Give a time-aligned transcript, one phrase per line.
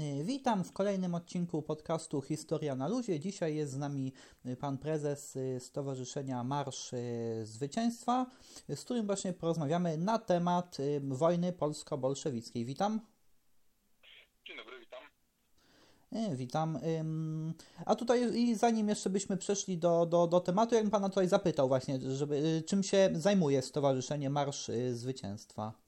[0.00, 3.20] Y, witam w kolejnym odcinku podcastu Historia na Luzie.
[3.20, 4.12] Dzisiaj jest z nami
[4.46, 6.90] y, pan prezes y, Stowarzyszenia Marsz
[7.42, 8.26] Zwycięstwa,
[8.68, 12.64] z którym właśnie porozmawiamy na temat wojny polsko-bolszewickiej.
[12.64, 13.00] Witam.
[14.46, 15.02] Dzień dobry, witam.
[16.36, 16.78] Witam.
[17.86, 21.68] A tutaj, i zanim jeszcze byśmy przeszli do, do, do tematu, jakbym pana tutaj zapytał
[21.68, 25.81] właśnie, żeby, czym się zajmuje Stowarzyszenie Marsz Zwycięstwa?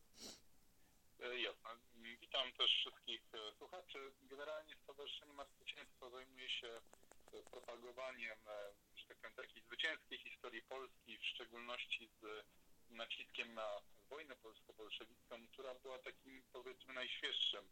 [7.66, 12.44] Propagowaniem, e, że tak powiem, takiej zwycięskiej historii Polski, w szczególności z
[12.90, 17.64] naciskiem na wojnę polsko-bolszewicką, która była takim, powiedzmy, najświeższym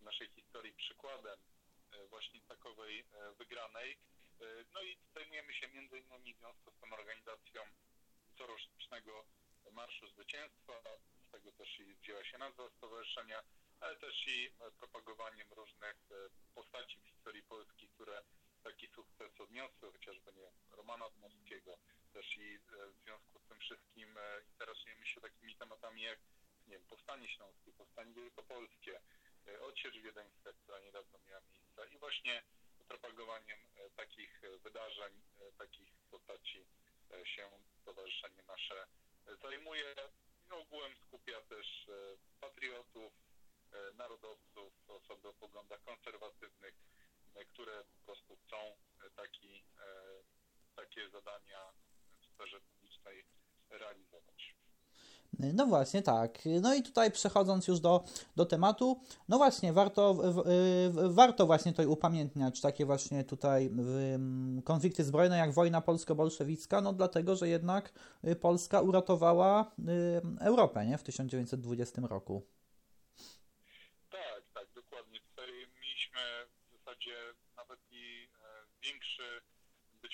[0.00, 1.38] w naszej historii przykładem
[1.92, 3.98] e, właśnie takowej e, wygranej.
[4.74, 7.62] No i zajmujemy się między innymi w związku z tą organizacją
[8.38, 9.24] corocznego
[9.72, 10.72] Marszu Zwycięstwa,
[11.28, 13.42] z tego też i wzięła się nazwa stowarzyszenia,
[13.80, 15.96] ale też i propagowaniem różnych
[16.54, 18.22] postaci w historii Polski, które
[18.62, 21.78] taki sukces odniosły, chociażby nie Romana Dmowskiego,
[22.12, 22.58] też i e,
[22.92, 26.18] w związku z tym wszystkim e, interesujemy się takimi tematami jak
[26.66, 29.00] nie wiem, Powstanie Śląskie, Powstanie Wielkopolskie,
[29.46, 32.42] e, Odsiecz Wiedeńska, która niedawno miała miejsce i właśnie
[32.88, 33.58] propagowaniem
[33.96, 35.22] takich wydarzeń,
[35.58, 36.64] takich postaci
[37.24, 37.50] się
[37.82, 38.86] stowarzyszenie nasze
[39.42, 39.94] zajmuje.
[40.50, 41.86] Ogółem skupia też
[42.40, 43.12] patriotów,
[43.94, 46.74] narodowców, osoby o poglądach konserwatywnych,
[47.52, 50.22] które po prostu chcą e, taki, e,
[50.76, 51.72] takie zadania
[52.20, 53.24] w sferze publicznej
[53.70, 54.54] realizować.
[55.54, 56.38] No właśnie, tak.
[56.60, 58.04] No i tutaj przechodząc już do,
[58.36, 60.16] do tematu, no właśnie, warto,
[61.08, 63.70] warto właśnie tutaj upamiętniać takie właśnie tutaj
[64.64, 67.92] konflikty zbrojne jak wojna polsko-bolszewicka, no dlatego, że jednak
[68.24, 69.70] y, Polska uratowała
[70.40, 72.42] Europę, nie, w 1920 roku.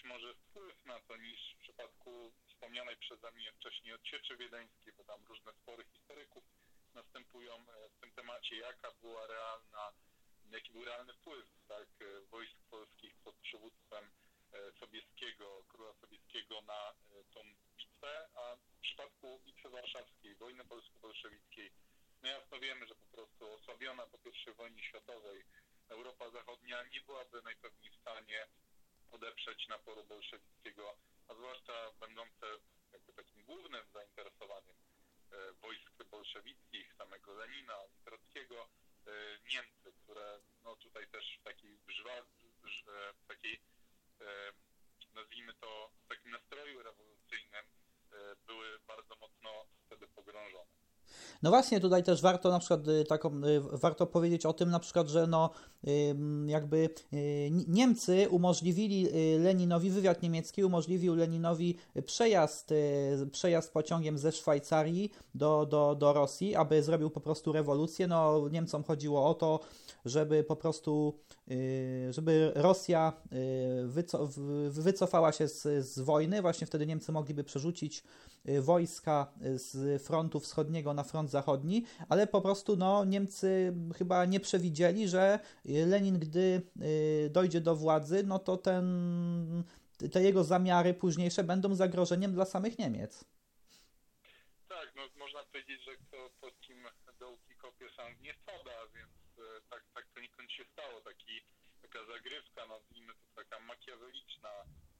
[0.09, 2.33] może wpływ na to niż w przypadku
[2.77, 6.45] wspomnianej przeze mnie wcześniej odsieczy wiedeńskiej, bo tam różne spory historyków
[6.95, 9.93] następują e, w tym temacie, jaka była realna,
[10.51, 14.05] jaki był realny wpływ tak, e, wojsk polskich pod przywództwem
[14.53, 16.95] e, Sobieskiego, króla Sobieskiego na
[17.35, 17.41] tą
[17.77, 21.71] bitwę, a w przypadku bitwy warszawskiej, wojny polsko-bolszewickiej,
[22.23, 24.19] no jasno wiemy, że po prostu osłabiona po
[24.51, 25.45] I wojnie światowej
[25.89, 28.47] Europa Zachodnia nie byłaby najpewniej w stanie
[29.11, 30.97] odeprzeć naporu bolszewickiego,
[31.29, 32.47] a zwłaszcza będące
[32.93, 34.77] jakby takim głównym zainteresowaniem
[35.33, 38.69] e, wojsk bolszewickich, samego Lenina, Trockiego,
[39.07, 39.11] e,
[39.53, 43.61] Niemcy, które no tutaj też w takiej, w takiej
[45.15, 47.65] nazwijmy to, w takim nastroju rewolucyjnym
[48.13, 50.86] e, były bardzo mocno wtedy pogrążone.
[51.43, 54.81] No właśnie, tutaj też warto na przykład y, taką, y, warto powiedzieć o tym na
[54.81, 55.51] przykład, że no
[56.47, 62.75] jakby y, Niemcy umożliwili Leninowi, wywiad niemiecki umożliwił Leninowi przejazd,
[63.33, 68.07] przejazd pociągiem ze Szwajcarii do, do, do Rosji, aby zrobił po prostu rewolucję.
[68.07, 69.61] No Niemcom chodziło o to,
[70.05, 71.19] żeby po prostu,
[72.11, 73.13] żeby Rosja
[74.71, 78.05] wycofała się z, z wojny, właśnie wtedy Niemcy mogliby przerzucić
[78.61, 85.09] wojska z frontu wschodniego na front zachodni, ale po prostu no, Niemcy chyba nie przewidzieli,
[85.09, 89.65] że Lenin, gdy y, dojdzie do władzy, no to ten,
[90.13, 93.25] te jego zamiary późniejsze będą zagrożeniem dla samych Niemiec.
[94.69, 96.79] Tak, no, można powiedzieć, że kto po kim
[97.19, 101.01] dołki kopie sam nie spada, więc e, tak, tak to nikąd się stało.
[101.01, 101.43] Taki,
[101.83, 104.51] taka zagrywka, nazwijmy to taka makiaweliczna,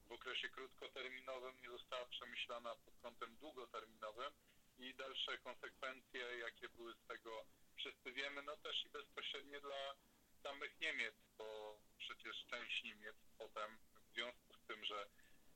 [0.09, 4.31] w okresie krótkoterminowym nie została przemyślana pod kątem długoterminowym
[4.77, 7.45] i dalsze konsekwencje, jakie były z tego,
[7.75, 9.95] wszyscy wiemy, no też i bezpośrednie dla
[10.43, 13.77] samych Niemiec, bo przecież część Niemiec potem
[14.09, 15.01] w związku z tym, że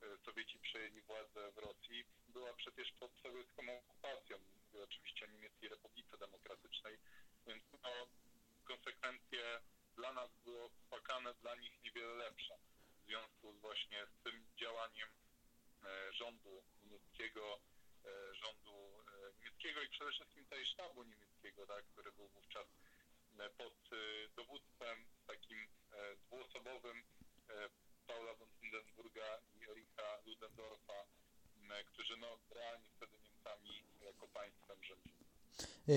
[0.01, 4.37] e, Sowieci przejęli władzę w Rosji, była przecież pod sowiecką okupacją.
[4.83, 6.97] Oczywiście Niemieckiej Republice Demokratycznej,
[7.47, 8.07] więc no,
[8.63, 9.61] konsekwencje
[9.95, 12.57] dla nas były opłakane, dla nich niewiele lepsze.
[13.01, 15.09] W związku właśnie z tym działaniem
[15.83, 17.59] e, rządu niemieckiego,
[18.41, 18.71] rządu
[19.61, 22.67] niemieckiego i przede wszystkim tej sztabu niemieckiego, tak, który był wówczas
[23.39, 23.95] e, pod e,
[24.35, 27.03] dowództwem takim e, dwuosobowym
[28.07, 31.05] Paula von Hindenburga i Ericha Ludendorfa,
[31.85, 35.25] którzy no, realnie wtedy Niemcami jako państwem rządzili.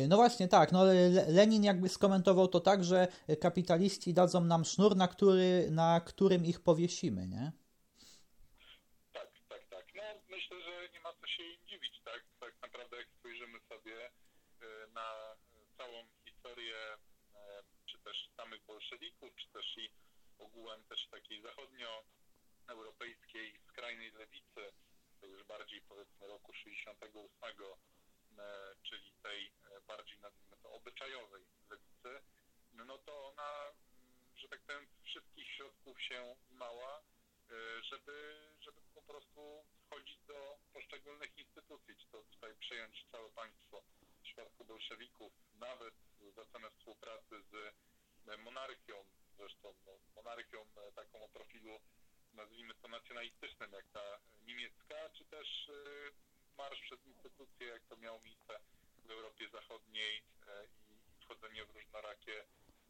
[0.09, 0.85] No właśnie tak, no
[1.29, 3.09] Lenin jakby skomentował to tak, że
[3.41, 7.53] kapitaliści dadzą nam sznur, na, który, na którym ich powiesimy, nie?
[18.95, 19.91] Bolszewików, czy też i
[20.39, 24.73] ogółem też takiej zachodnioeuropejskiej skrajnej lewicy,
[25.23, 27.57] już bardziej powiedzmy roku 68,
[28.83, 29.53] czyli tej
[29.87, 32.23] bardziej nazwijmy to obyczajowej lewicy,
[32.73, 33.73] no to ona,
[34.37, 37.03] że tak powiem, wszystkich środków się mała,
[37.83, 44.23] żeby, żeby po prostu wchodzić do poszczególnych instytucji, czy to tutaj przejąć całe państwo w
[44.23, 45.95] przypadku bolszewików, nawet
[46.37, 47.75] za cenę współpracy z
[48.39, 49.05] monarchią,
[49.39, 51.81] zresztą no, monarchią taką o profilu
[52.33, 55.71] nazwijmy to nacjonalistycznym, jak ta niemiecka, czy też
[56.59, 58.61] marsz przez instytucje, jak to miało miejsce
[59.07, 60.23] w Europie Zachodniej
[60.89, 62.45] i wchodzenie w różnorakie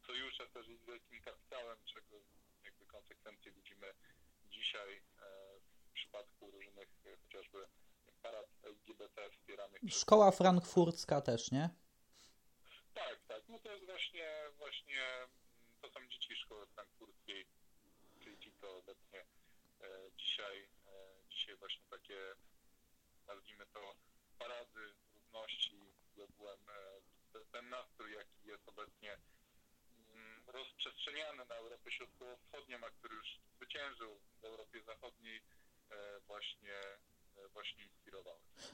[0.07, 2.21] sojusze też z wielkim kapitałem, czego
[2.63, 3.93] jakby konsekwencje widzimy
[4.49, 5.01] dzisiaj
[5.89, 6.89] w przypadku różnych
[7.23, 7.67] chociażby
[8.21, 9.81] parad LGBT wspieranych.
[9.89, 11.69] Szkoła frankfurcka też, nie?
[13.55, 15.27] No to jest właśnie, właśnie
[15.81, 17.45] to są dzieci szkoły frankfurskiej,
[18.23, 19.19] czyli co obecnie
[19.81, 22.17] e, dzisiaj, e, dzisiaj właśnie takie,
[23.27, 23.95] nazwijmy to,
[24.39, 25.79] parady równości
[26.17, 29.17] i ogółem e, ten nastrój, jaki jest obecnie
[30.47, 35.41] rozprzestrzeniany na Europę Środkowo-Wschodnią, a który już zwyciężył w Europie Zachodniej,
[36.27, 36.79] właśnie
[37.53, 38.04] właśnie inspirowały.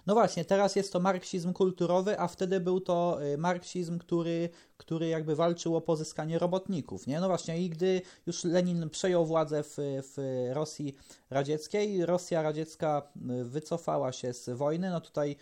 [0.08, 5.36] No właśnie, teraz jest to marksizm kulturowy, a wtedy był to marksizm, który, który jakby
[5.36, 7.08] walczył o pozyskanie robotników.
[7.08, 7.20] Nie?
[7.20, 10.96] No właśnie, i gdy już Lenin przejął władzę w, w Rosji
[11.30, 13.02] radzieckiej, Rosja radziecka
[13.44, 15.36] wycofała się z wojny, no tutaj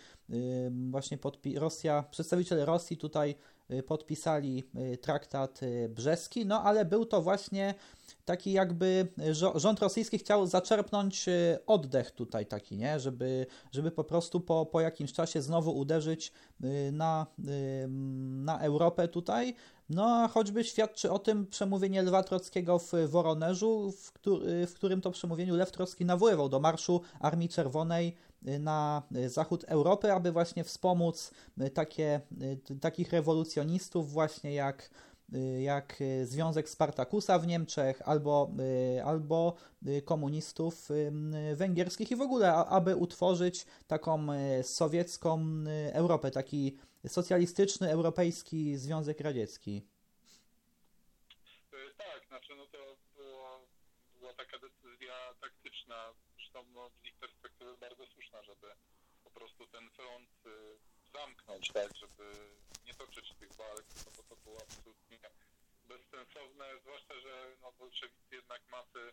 [0.90, 3.34] właśnie podpi- Rosja, przedstawiciele Rosji tutaj
[3.86, 4.64] podpisali
[5.00, 7.74] traktat brzeski, no ale był to właśnie
[8.30, 9.08] taki jakby
[9.54, 11.26] rząd rosyjski chciał zaczerpnąć
[11.66, 13.00] oddech tutaj taki, nie?
[13.00, 16.32] Żeby, żeby po prostu po, po jakimś czasie znowu uderzyć
[16.92, 17.26] na,
[18.44, 19.54] na Europę tutaj.
[19.88, 25.00] No a choćby świadczy o tym przemówienie Lwa Trockiego w Woronerzu, w, który, w którym
[25.00, 28.16] to przemówieniu Lew Trocki nawoływał do marszu Armii Czerwonej
[28.60, 31.30] na zachód Europy, aby właśnie wspomóc
[31.74, 32.20] takie,
[32.80, 34.90] takich rewolucjonistów właśnie jak
[35.60, 38.50] jak Związek Spartakusa w Niemczech albo,
[39.04, 39.56] albo
[40.04, 40.88] komunistów
[41.54, 44.26] węgierskich i w ogóle, aby utworzyć taką
[44.62, 45.44] sowiecką
[45.92, 49.86] Europę, taki socjalistyczny Europejski Związek Radziecki.
[51.96, 53.68] Tak, znaczy no to było,
[54.18, 58.66] była taka decyzja taktyczna, zresztą no, z ich perspektywy bardzo słuszna, żeby
[59.24, 60.30] po prostu ten front
[61.12, 62.24] zamknąć, tak, żeby
[62.86, 65.18] nie toczyć tych walk, no bo to było absolutnie
[65.84, 69.12] bezsensowne, zwłaszcza, że no, bolszewicy jednak masy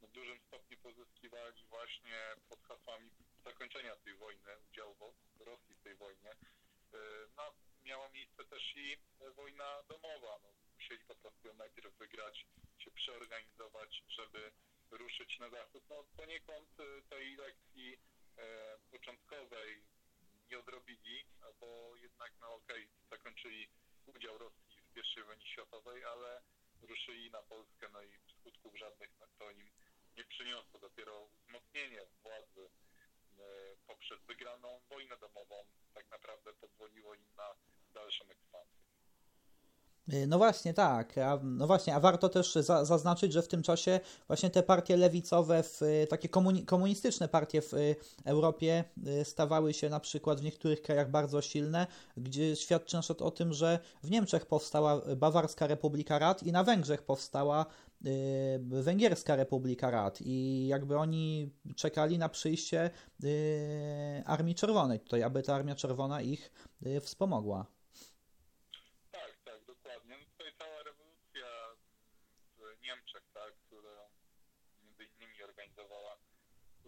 [0.00, 3.10] w dużym stopniu pozyskiwali właśnie pod hasłami
[3.44, 6.36] zakończenia tej wojny, udziału Rosji w tej wojnie.
[7.36, 7.54] No,
[7.84, 8.96] miała miejsce też i
[9.36, 10.38] wojna domowa.
[10.42, 12.46] No, musieli po prostu najpierw wygrać,
[12.78, 14.52] się przeorganizować, żeby
[14.90, 15.84] ruszyć na zachód.
[15.88, 16.68] No, poniekąd
[17.10, 17.98] tej lekcji
[18.38, 19.82] e, początkowej
[20.50, 21.24] nie odrobili,
[21.60, 23.68] bo jednak, no okej, okay, zakończyli
[24.06, 26.42] udział Rosji w I wojnie światowej, ale
[26.82, 29.70] ruszyli na Polskę, no i skutków żadnych to im
[30.16, 30.80] nie przyniosło.
[30.80, 32.70] Dopiero wzmocnienie władzy
[33.86, 37.56] poprzez wygraną wojnę domową tak naprawdę pozwoliło im na
[37.94, 38.85] dalszą ekspansję.
[40.28, 41.18] No właśnie, tak.
[41.18, 44.96] A, no właśnie, a warto też za, zaznaczyć, że w tym czasie właśnie te partie
[44.96, 47.72] lewicowe, w, takie komuni komunistyczne partie w
[48.24, 48.84] Europie
[49.24, 51.86] stawały się na przykład w niektórych krajach bardzo silne,
[52.16, 57.02] gdzie świadczy na o tym, że w Niemczech powstała Bawarska Republika Rad i na Węgrzech
[57.02, 57.66] powstała
[58.60, 62.90] Węgierska Republika Rad i jakby oni czekali na przyjście
[64.24, 66.52] Armii Czerwonej tutaj, aby ta Armia Czerwona ich
[67.00, 67.66] wspomogła.
[69.12, 70.16] Tak, tak, dokładnie.
[70.18, 71.46] No tutaj cała rewolucja
[72.56, 73.90] w Niemczech, tak, którą
[74.82, 76.16] między innymi organizowała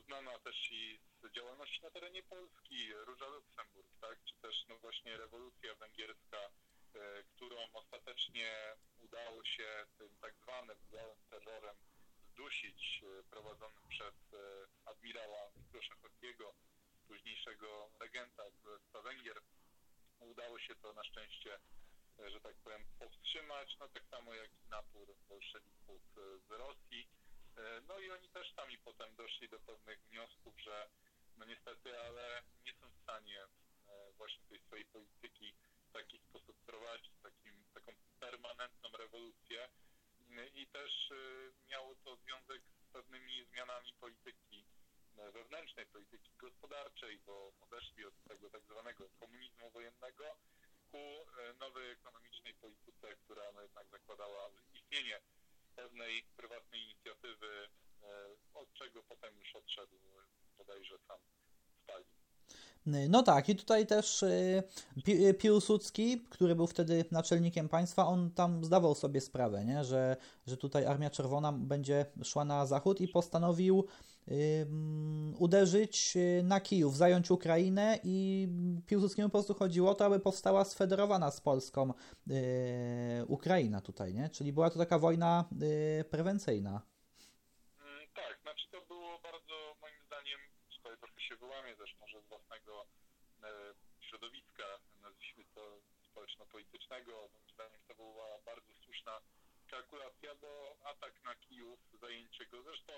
[0.08, 5.16] znana też i z działalności na terenie Polski Róża Luksemburg, tak, czy też no właśnie
[5.16, 6.50] rewolucja węgierska,
[7.28, 11.76] którą ostatecznie udało się tym tak zwanym białym terrorem
[12.32, 14.14] zdusić, prowadzonym przez
[14.84, 16.54] admirała Miklosza Hortiego,
[17.08, 19.40] późniejszego regenta Królestwa Węgier.
[20.20, 21.58] Udało się to na szczęście,
[22.18, 26.02] że tak powiem, powstrzymać, no tak samo jak i napór bolszewików
[26.48, 27.08] z Rosji.
[27.88, 30.88] No i oni też sami potem doszli do pewnych wniosków, że
[31.36, 33.46] no niestety, ale nie są w stanie
[34.16, 35.54] właśnie tej swojej polityki
[35.88, 39.68] w taki sposób prowadzić, takim, taką permanentną rewolucję
[40.54, 41.12] i też
[41.68, 44.64] miało to związek z pewnymi zmianami polityki
[45.32, 50.36] wewnętrznej, polityki gospodarczej, bo odeszli od tego tak zwanego komunizmu wojennego
[50.90, 51.26] ku
[51.60, 55.20] nowej ekonomicznej polityce, która no jednak zakładała istnienie
[55.76, 57.68] pewnej prywatnej inicjatywy,
[58.54, 60.00] od czego potem już odszedł
[60.58, 61.20] bodajże sam
[61.82, 62.08] Stalin.
[63.08, 64.62] No tak, i tutaj też y,
[65.08, 69.84] y, Piłsudski, który był wtedy naczelnikiem państwa, on tam zdawał sobie sprawę, nie?
[69.84, 70.16] Że,
[70.46, 73.84] że tutaj Armia Czerwona będzie szła na zachód i postanowił
[75.38, 78.48] uderzyć na Kijów, zająć Ukrainę i
[78.86, 81.92] Piłsudskiemu po prostu chodziło o to, aby powstała sfederowana z Polską
[83.26, 84.28] Ukraina tutaj, nie?
[84.28, 85.44] Czyli była to taka wojna
[86.10, 86.82] prewencyjna.
[96.58, 97.28] Politycznego.
[97.32, 99.20] Moim zdaniem to była bardzo słuszna
[99.70, 102.92] kalkulacja, bo atak na Kijów, zajęcie go zresztą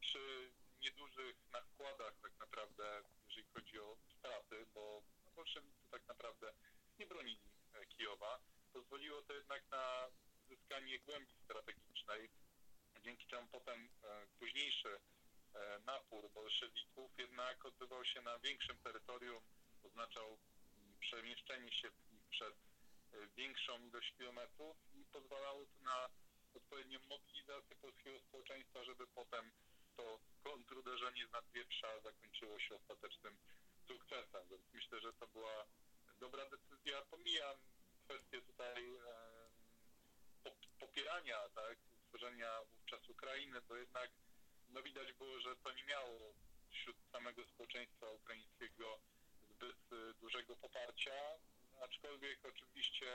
[0.00, 5.02] przy niedużych nakładach tak naprawdę, jeżeli chodzi o straty, bo
[5.36, 6.52] bolszewicy tak naprawdę
[6.98, 7.38] nie bronili
[7.74, 8.38] e, Kijowa,
[8.72, 10.08] pozwoliło to jednak na
[10.48, 12.30] zyskanie głębi strategicznej,
[13.04, 14.98] dzięki czemu potem e, późniejszy e,
[15.86, 19.42] napór bolszewików jednak odbywał się na większym terytorium,
[19.82, 20.38] oznaczał
[21.00, 21.88] przemieszczenie się
[22.30, 22.54] przez
[23.36, 26.08] większą ilość kilometrów i pozwalało to na
[26.54, 29.50] odpowiednią mobilizację polskiego społeczeństwa, żeby potem
[29.96, 33.36] to kontruderzenie z nadwieprza zakończyło się ostatecznym
[33.88, 34.48] sukcesem.
[34.50, 35.66] Więc myślę, że to była
[36.20, 37.02] dobra decyzja.
[37.10, 37.56] Pomijam
[38.04, 39.14] kwestię tutaj e,
[40.78, 44.10] popierania, tak, stworzenia wówczas Ukrainy, bo jednak
[44.74, 46.34] no widać było, że to nie miało
[46.70, 48.98] wśród samego społeczeństwa ukraińskiego
[49.50, 51.14] zbyt e, dużego poparcia
[51.84, 53.06] aczkolwiek oczywiście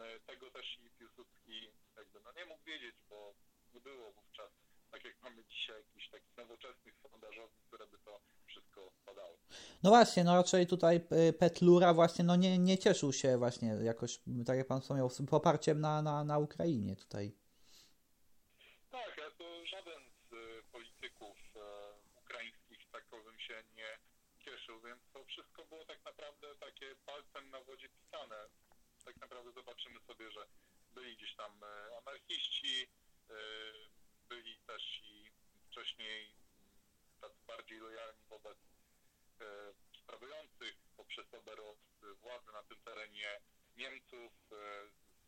[0.00, 3.34] e, tego też i Piłsudski jakby no nie mógł wiedzieć, bo
[3.74, 4.50] nie było wówczas,
[4.90, 9.36] tak jak mamy dzisiaj, jakichś takich nowoczesnych sondażowni, które by to wszystko badały.
[9.82, 14.20] No właśnie, no raczej tutaj e, Petlura właśnie no nie, nie cieszył się właśnie jakoś,
[14.46, 17.32] tak jak pan wspomniał, poparciem na, na, na Ukrainie tutaj.
[18.90, 21.36] Tak, ale to żaden z e, polityków
[22.16, 23.98] ukraińskich takowym się nie
[24.44, 28.48] cieszył, więc to wszystko było tak naprawdę takie palcem na wodzie pisane.
[29.04, 30.46] Tak naprawdę zobaczymy sobie, że
[30.94, 32.88] byli gdzieś tam e, anarchiści,
[33.30, 33.34] e,
[34.28, 35.30] byli też i
[35.70, 36.34] wcześniej
[37.20, 38.58] tacy bardziej lojalni wobec
[39.40, 39.44] e,
[40.02, 41.78] sprawujących poprzez oberot
[42.22, 43.40] władzy na tym terenie
[43.76, 44.32] Niemców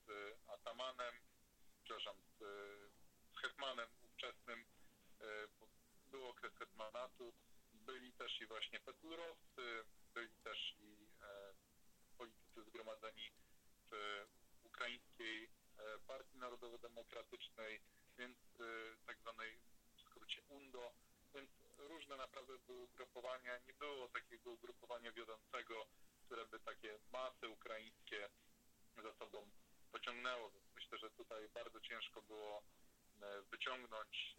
[0.07, 0.09] z
[0.47, 1.15] atamanem,
[1.85, 2.45] przepraszam, z,
[3.41, 4.65] hetmanem ówczesnym,
[6.11, 7.33] był okres hetmanatu,
[7.73, 9.85] byli też i właśnie petlurowcy,
[10.19, 11.55] byli też i e,
[12.19, 13.31] politycy zgromadzeni
[13.91, 13.93] w
[14.65, 17.81] ukraińskiej e, Partii Narodowo-Demokratycznej,
[18.19, 18.65] więc e,
[19.07, 19.59] tak zwanej
[19.97, 20.93] w skrócie UNDO,
[21.35, 25.87] więc różne naprawdę były ugrupowania, nie było takiego ugrupowania wiodącego,
[26.27, 28.29] które by takie masy ukraińskie
[29.03, 29.51] za sobą
[29.93, 32.63] pociągnęło, myślę, że tutaj bardzo ciężko było
[33.51, 34.37] wyciągnąć,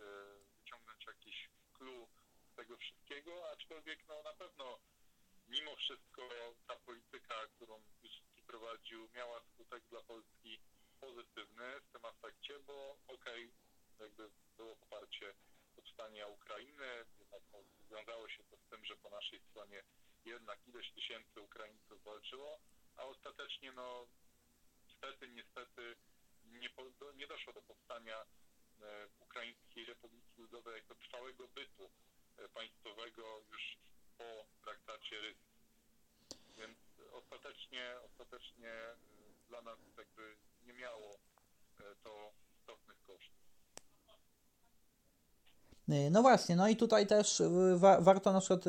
[0.58, 2.08] wyciągnąć jakiś clue
[2.56, 4.80] tego wszystkiego, aczkolwiek no, na pewno
[5.50, 6.30] mimo wszystko
[6.68, 10.60] ta polityka, którą Piłsudski prowadził, miała skutek dla Polski
[11.00, 13.52] pozytywny w tym aspekcie, bo okej, okay,
[14.00, 15.34] jakby było poparcie
[15.76, 19.84] powstania Ukrainy, jednak no, wiązało się to z tym, że po naszej stronie
[20.26, 22.60] jednak ileś tysięcy Ukraińców walczyło,
[22.96, 24.08] a ostatecznie no
[24.88, 25.96] niestety, niestety
[26.44, 28.26] nie, do, nie doszło do powstania
[28.82, 31.92] e, Ukraińskiej Republiki Ludowej jako trwałego bytu
[32.54, 33.78] państwowego już
[34.20, 35.38] po traktacie Rys.
[36.58, 36.78] Więc
[37.12, 40.36] ostatecznie, ostatecznie y, dla nas jakby
[40.66, 43.39] nie miało y, to istotnych kosztów.
[45.92, 47.42] Y, no właśnie, no i tutaj też
[47.76, 48.66] wa warto na przykład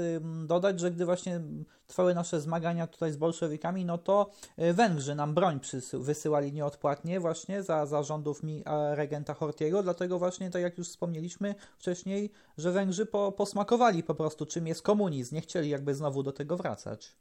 [0.47, 1.41] dodać, że gdy właśnie
[1.87, 5.61] trwały nasze zmagania tutaj z bolszewikami, no to Węgrzy nam broń
[5.93, 11.55] wysyłali nieodpłatnie właśnie za, za rządów mi regenta Hortiego, dlatego właśnie, tak jak już wspomnieliśmy
[11.79, 16.33] wcześniej, że Węgrzy po, posmakowali po prostu czym jest komunizm, nie chcieli jakby znowu do
[16.33, 17.17] tego wracać.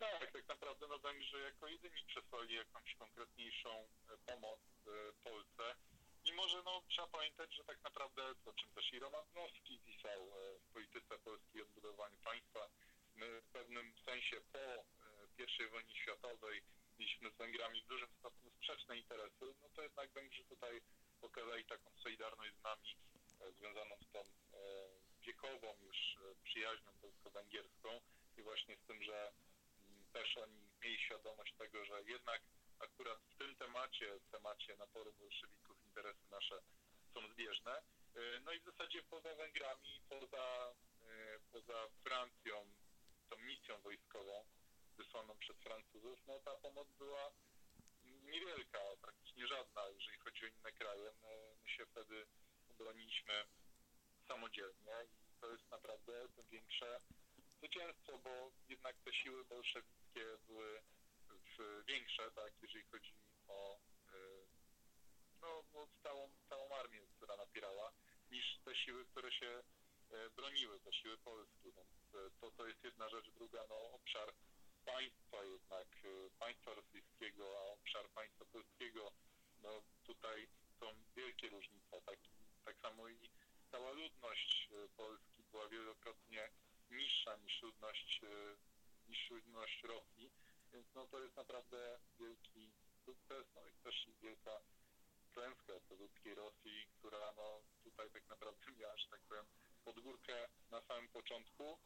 [0.00, 4.90] Tak, tak naprawdę no Węgrzy jako jedyni przesłali jakąś konkretniejszą e, pomoc e,
[5.24, 5.62] Polsce
[6.32, 10.20] i może no, trzeba pamiętać, że tak naprawdę, o czym też i Roman Dmowski pisał
[10.22, 12.68] e, w polityce polskiej odbudowaniu państwa,
[13.14, 16.62] my w pewnym sensie po e, I wojnie światowej
[16.98, 20.80] mieliśmy z Węgrami w dużym stopniu sprzeczne interesy, no to jednak Węgrzy tutaj
[21.20, 22.96] pokazali taką solidarność z nami
[23.40, 24.24] e, związaną z tą
[25.26, 28.00] wiekową już przyjaźnią polsko-węgierską
[28.36, 29.32] i właśnie z tym, że
[29.78, 32.42] mm, też oni mieli świadomość tego, że jednak
[32.78, 36.62] akurat w tym temacie, w temacie naporu bolszewików interesy nasze
[37.14, 37.72] są zbieżne.
[38.14, 42.72] E, no i w zasadzie poza Węgrami, poza, e, poza Francją,
[43.30, 44.44] tą misją wojskową
[44.96, 47.32] wysłaną przez Francuzów, no ta pomoc była
[48.04, 51.12] niewielka, praktycznie żadna, jeżeli chodzi o inne kraje.
[51.22, 52.26] My, my się wtedy
[52.68, 53.44] obroniliśmy
[54.28, 57.00] samodzielnie i to jest naprawdę to większe
[57.58, 60.82] zwycięstwo, bo jednak te siły bolszewickie były
[61.86, 63.12] większe, tak, jeżeli chodzi
[63.48, 63.78] o
[65.42, 67.92] no, no, całą, całą armię, która napierała,
[68.30, 69.62] niż te siły, które się
[70.36, 71.72] broniły, te siły polskie.
[71.72, 71.88] Więc
[72.40, 73.30] to, to jest jedna rzecz.
[73.30, 74.34] Druga, no, obszar
[74.84, 75.88] państwa jednak,
[76.38, 79.12] państwa rosyjskiego, a obszar państwa polskiego,
[79.62, 80.48] no tutaj
[80.80, 82.02] są wielkie różnice.
[82.02, 82.18] Tak,
[82.64, 83.30] tak samo i
[83.70, 86.50] cała ludność Polski była wielokrotnie
[86.90, 88.20] niższa niż ludność,
[89.08, 90.30] niż ludność Rosji,
[90.72, 92.72] więc no to jest naprawdę wielki
[93.04, 94.60] sukces, no i też wielka
[95.32, 99.46] klęska ludzkiej Rosji, która no tutaj tak naprawdę miała, że tak powiem,
[99.84, 101.78] pod górkę na samym początku,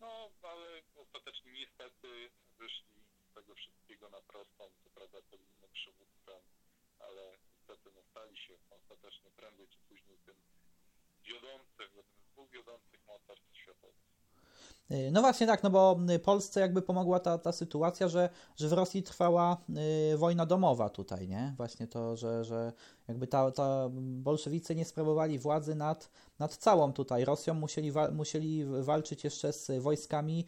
[0.00, 6.42] no ale ostatecznie niestety wyszli z tego wszystkiego na prostą, co prawda pod innym przywództwem,
[6.98, 10.36] ale niestety no, stali się ostatecznie prędzej czy później tym
[11.22, 14.19] wiodącym, jednym z dwóch wiodących mocarstw światowych.
[14.90, 18.68] Y, no właśnie tak, no bo y, Polsce jakby pomogła ta, ta sytuacja, że, że
[18.68, 19.56] w Rosji trwała
[20.12, 21.54] y, wojna domowa tutaj, nie?
[21.56, 22.72] Właśnie to, że, że
[23.08, 28.64] jakby ta, ta bolszewicy nie sprawowali władzy nad, nad całą tutaj Rosją, musieli, wa musieli
[28.64, 30.46] walczyć jeszcze z wojskami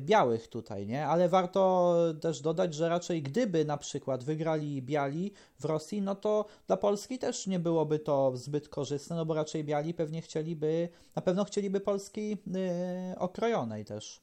[0.00, 1.06] białych tutaj, nie?
[1.06, 6.46] Ale warto też dodać, że raczej gdyby na przykład wygrali biali w Rosji, no to
[6.66, 11.22] dla Polski też nie byłoby to zbyt korzystne, no bo raczej biali pewnie chcieliby, na
[11.22, 14.20] pewno chcieliby Polski yy, okrojonej też.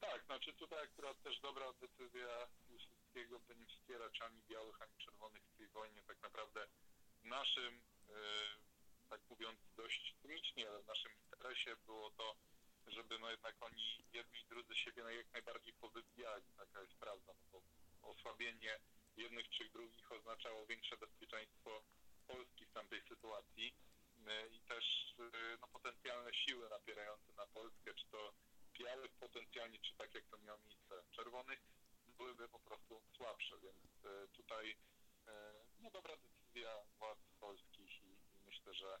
[0.00, 2.28] Tak, znaczy tutaj akurat też dobra decyzja
[2.68, 6.02] Piłsudskiego, by nie wspierać ani białych, ani czerwonych w tej wojnie.
[6.06, 6.60] Tak naprawdę
[7.22, 7.74] w naszym,
[8.08, 8.14] yy,
[9.10, 12.34] tak mówiąc dość cynicznie, ale w naszym interesie było to,
[12.86, 17.44] żeby no jednak oni jedni i drudzy siebie jak najbardziej powybijali, taka jest prawda, no
[17.52, 17.62] bo
[18.02, 18.80] osłabienie
[19.16, 21.82] jednych czy drugich oznaczało większe bezpieczeństwo
[22.26, 23.74] Polski w tamtej sytuacji
[24.18, 28.32] y, i też y, no, potencjalne siły napierające na Polskę, czy to
[28.78, 31.60] białych potencjalnie, czy tak jak to miało miejsce czerwonych,
[32.06, 34.76] byłyby po prostu słabsze, więc y, tutaj
[35.80, 38.98] no dobra decyzja władz polskich i, i myślę, że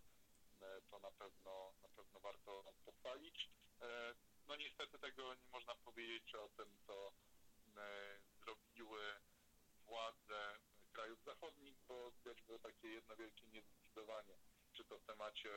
[0.90, 3.50] to na pewno, na pewno warto pochwalić.
[3.80, 4.14] E,
[4.48, 7.12] no niestety tego nie można powiedzieć o tym, co
[7.76, 9.00] e, zrobiły
[9.86, 10.58] władze
[10.92, 14.34] krajów zachodnich, bo widać było takie jedno wielkie niezdecydowanie,
[14.72, 15.50] czy to w temacie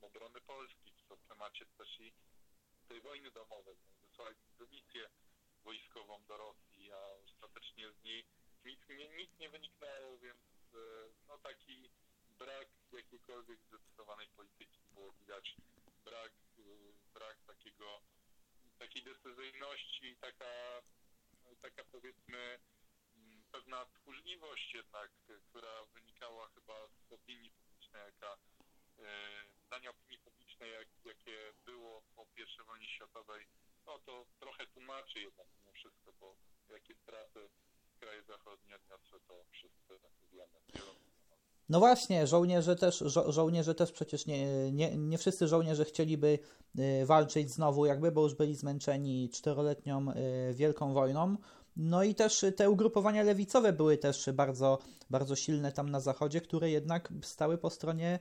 [0.00, 2.12] obrony Polski, czy to w temacie też i
[2.88, 3.76] tej wojny domowej.
[3.86, 4.36] No, wysłali
[4.70, 5.10] misję
[5.64, 8.24] wojskową do Rosji, a ostatecznie z niej
[8.64, 8.80] nic,
[9.18, 10.40] nic nie wyniknęło, więc
[10.74, 10.78] e,
[11.28, 11.90] no taki
[12.38, 15.56] brak jakiejkolwiek zdecydowanej polityki było widać,
[16.04, 16.32] brak
[17.14, 18.02] brak takiego,
[18.92, 20.82] takiej decyzyjności, taka,
[21.62, 22.58] taka powiedzmy
[23.16, 25.10] mm, pewna tchórzliwość jednak,
[25.48, 28.36] która wynikała chyba z opinii publicznej, jaka
[28.98, 33.46] e, zdania opinii publicznej, jak, jakie było po I wojnie światowej,
[33.86, 36.36] no to trochę tłumaczy jednak mimo wszystko, bo
[36.68, 37.50] jakie straty
[38.00, 39.98] kraje zachodnie odniosły, to wszyscy
[40.32, 40.60] wiemy.
[41.72, 46.38] No właśnie, żołnierze też, żo żołnierze też przecież nie, nie, nie wszyscy żołnierze chcieliby
[46.78, 51.36] y, walczyć znowu, jakby, bo już byli zmęczeni czteroletnią y, wielką wojną.
[51.76, 54.78] No i też te ugrupowania lewicowe były też bardzo,
[55.10, 58.18] bardzo silne tam na zachodzie, które jednak stały po stronie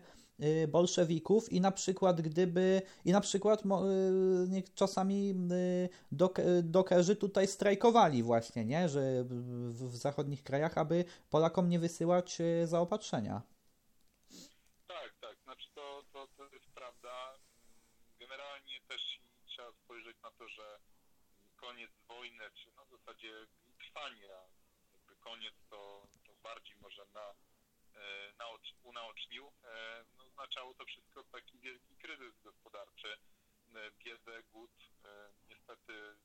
[0.67, 8.23] bolszewików i na przykład gdyby, i na przykład y, czasami y, dok, dokerzy tutaj strajkowali
[8.23, 13.41] właśnie, nie, że w, zachodnich krajach, aby Polakom nie wysyłać zaopatrzenia.
[14.87, 17.33] Tak, tak, znaczy to, to, to jest prawda.
[18.19, 20.79] Generalnie też trzeba spojrzeć na to, że
[21.55, 23.31] koniec wojny, czy no w zasadzie
[23.79, 24.41] trwanie, a
[24.93, 27.33] jakby koniec to, to bardziej może na
[27.95, 28.31] E,
[28.83, 33.17] unaocznił, e, no, oznaczało to wszystko taki wielki kryzys gospodarczy,
[33.75, 34.71] e, biedę, głód.
[35.49, 36.15] Niestety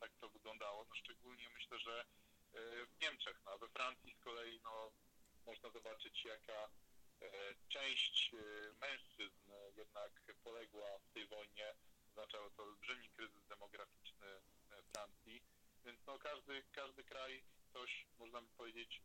[0.00, 0.84] tak to wyglądało.
[0.88, 2.04] No, szczególnie myślę, że
[2.86, 4.92] w Niemczech, no, a we Francji z kolei no,
[5.46, 6.68] można zobaczyć, jaka
[7.68, 8.30] część
[8.80, 10.12] mężczyzn jednak
[10.44, 11.74] poległa w tej wojnie.
[12.08, 14.40] Oznaczało to olbrzymi kryzys demograficzny
[14.92, 15.42] Francji.
[15.84, 19.02] Więc no, każdy, każdy kraj coś, można by powiedzieć,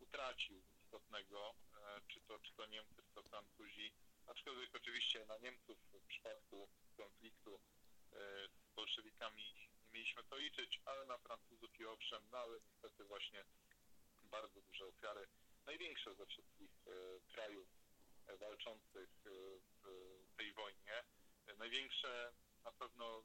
[0.00, 3.92] utracił istotnego, e, czy to, czy to Niemcy, czy to Francuzi,
[4.26, 7.60] aczkolwiek oczywiście na Niemców w przypadku konfliktu
[8.12, 13.04] e, z bolszewikami nie mieliśmy to liczyć, ale na Francuzów i owszem, no ale niestety
[13.04, 13.44] właśnie
[14.22, 15.26] bardzo duże ofiary,
[15.66, 16.90] największe ze wszystkich e,
[17.32, 17.68] krajów
[18.40, 19.10] walczących
[19.82, 21.04] w tej wojnie,
[21.58, 22.32] największe
[22.64, 23.22] na pewno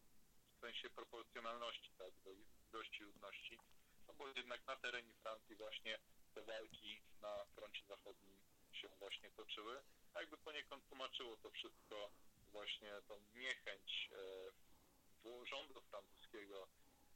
[0.56, 2.32] w sensie proporcjonalności, tak, do
[2.73, 3.60] ilości ludności,
[4.08, 5.99] no bo jednak na terenie Francji właśnie
[6.38, 8.38] te walki na froncie zachodnim
[8.71, 9.84] się właśnie toczyły.
[10.13, 12.12] A jakby poniekąd tłumaczyło to wszystko
[12.52, 16.67] właśnie tą niechęć e, rządu francuskiego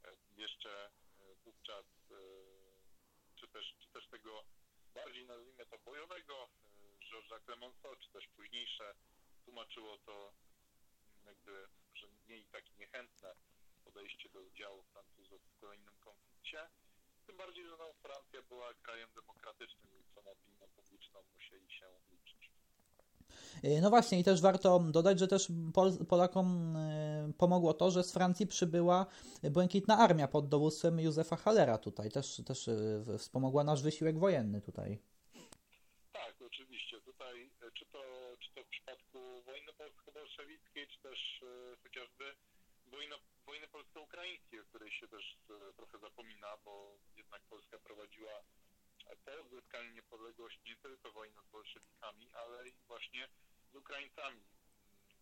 [0.05, 0.91] e, jeszcze e,
[1.43, 2.15] wówczas, e,
[3.35, 4.43] czy też, czy też tego
[4.93, 6.49] bardziej nazwijmy to bojowego e,
[7.09, 8.95] Georgesa Clemenceau, czy też późniejsze
[9.45, 10.33] tłumaczyło to
[11.25, 13.35] jakby, że mieli takie niechętne
[13.83, 16.69] podejście do udziału Francuzów w kolejnym konflikcie.
[17.31, 21.85] Tym bardziej, że no, Francja była krajem demokratycznym i co nad opinią publiczną musieli się
[22.11, 22.51] liczyć.
[23.81, 28.13] No właśnie, i też warto dodać, że też Pol Polakom e, pomogło to, że z
[28.13, 29.05] Francji przybyła
[29.43, 32.11] Błękitna Armia pod dowództwem Józefa Hallera tutaj.
[32.11, 34.99] Też, też e, wspomogła nasz wysiłek wojenny tutaj.
[36.13, 37.01] Tak, oczywiście.
[37.01, 38.01] Tutaj, e, czy to,
[38.39, 41.43] czy to w przypadku wojny polsko-bolszewickiej, czy też
[41.83, 42.25] chociażby
[42.87, 43.15] wojny,
[43.45, 45.37] wojny polsko-ukraińskiej, o której się też
[45.77, 48.43] trochę zapomina, bo jednak Polska prowadziła
[49.51, 53.27] po odzyskaniu niepodległości nie tylko wojnę z bolszewikami, ale i właśnie
[53.71, 54.41] z Ukraińcami.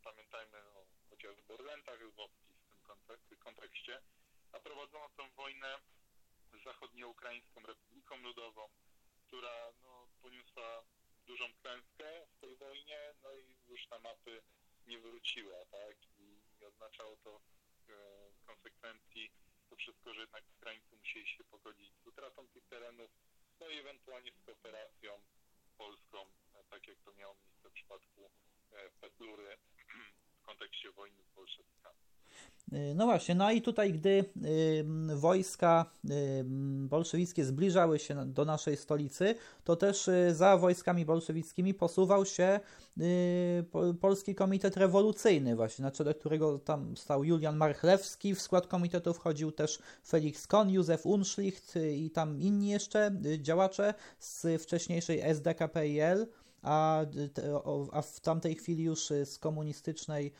[0.03, 2.57] Pamiętajmy o chociażby Orlętach lwowskich
[3.07, 4.01] w tym kontekście,
[4.51, 5.79] a prowadzono tę wojnę
[6.53, 8.69] z zachodnioukraińską Republiką Ludową,
[9.27, 10.83] która no, poniosła
[11.27, 14.41] dużą klęskę w tej wojnie, no i już na mapy
[14.87, 15.95] nie wróciła, tak?
[16.17, 17.41] I, i oznaczało to
[17.89, 17.93] e,
[18.45, 19.31] konsekwencji
[19.69, 23.11] to wszystko, że jednak Ukraińcy musieli się pogodzić z utratą tych terenów,
[23.59, 25.21] no i ewentualnie z kooperacją
[25.77, 28.31] polską, e, tak jak to miało miejsce w przypadku
[28.71, 29.57] e, Petlury
[30.39, 32.08] w kontekście wojny z bolszewikami.
[32.73, 36.43] Y, no właśnie, no i tutaj, gdy y, wojska y,
[36.87, 42.59] bolszewickie zbliżały się do naszej stolicy, to też za wojskami bolszewickimi posuwał się
[44.01, 48.35] Polski Komitet Rewolucyjny, właśnie na czele którego tam stał Julian Marchlewski.
[48.35, 54.61] W skład komitetu wchodził też Felix Kohn, Józef Unschlicht i tam inni jeszcze działacze z
[54.61, 56.27] wcześniejszej SDKPIL
[56.61, 57.05] a,
[57.91, 60.33] a w tamtej chwili już z komunistycznej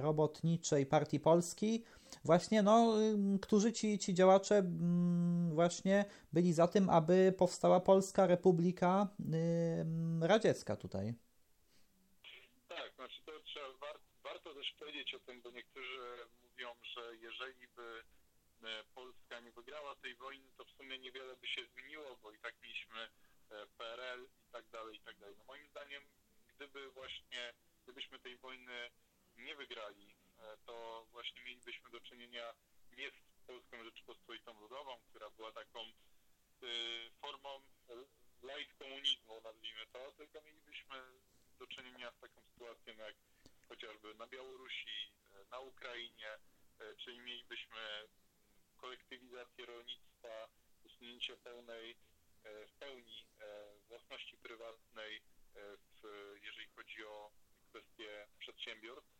[0.00, 1.84] robotniczej Partii Polski,
[2.24, 2.94] właśnie, no,
[3.42, 9.08] którzy ci, ci działacze mm, właśnie byli za tym, aby powstała Polska Republika
[10.20, 11.14] Radziecka tutaj.
[12.68, 16.00] Tak, znaczy to trzeba, war, warto też powiedzieć o tym, bo niektórzy
[16.42, 18.02] mówią, że jeżeli by
[18.94, 22.54] Polska nie wygrała tej wojny, to w sumie niewiele by się zmieniło, bo i tak
[22.62, 23.08] mieliśmy
[23.50, 25.34] E, PRL i tak dalej, i tak dalej.
[25.38, 26.02] No moim zdaniem,
[26.54, 28.90] gdyby właśnie, gdybyśmy tej wojny
[29.36, 32.54] nie wygrali, e, to właśnie mielibyśmy do czynienia
[32.96, 35.80] nie z Polską Rzeczypospolitą Ludową, która była taką
[36.62, 37.62] y, formą
[38.42, 40.96] light komunizmu, nazwijmy to, tylko mielibyśmy
[41.58, 43.14] do czynienia z taką sytuacją jak
[43.68, 45.12] chociażby na Białorusi,
[45.50, 46.38] na Ukrainie,
[46.96, 48.08] czyli mielibyśmy
[48.76, 50.48] kolektywizację rolnictwa,
[50.84, 51.96] usunięcie pełnej
[52.44, 53.26] E, w pełni
[53.88, 55.22] własności prywatnej,
[56.02, 57.30] w, jeżeli chodzi o
[57.68, 59.19] kwestie przedsiębiorstw.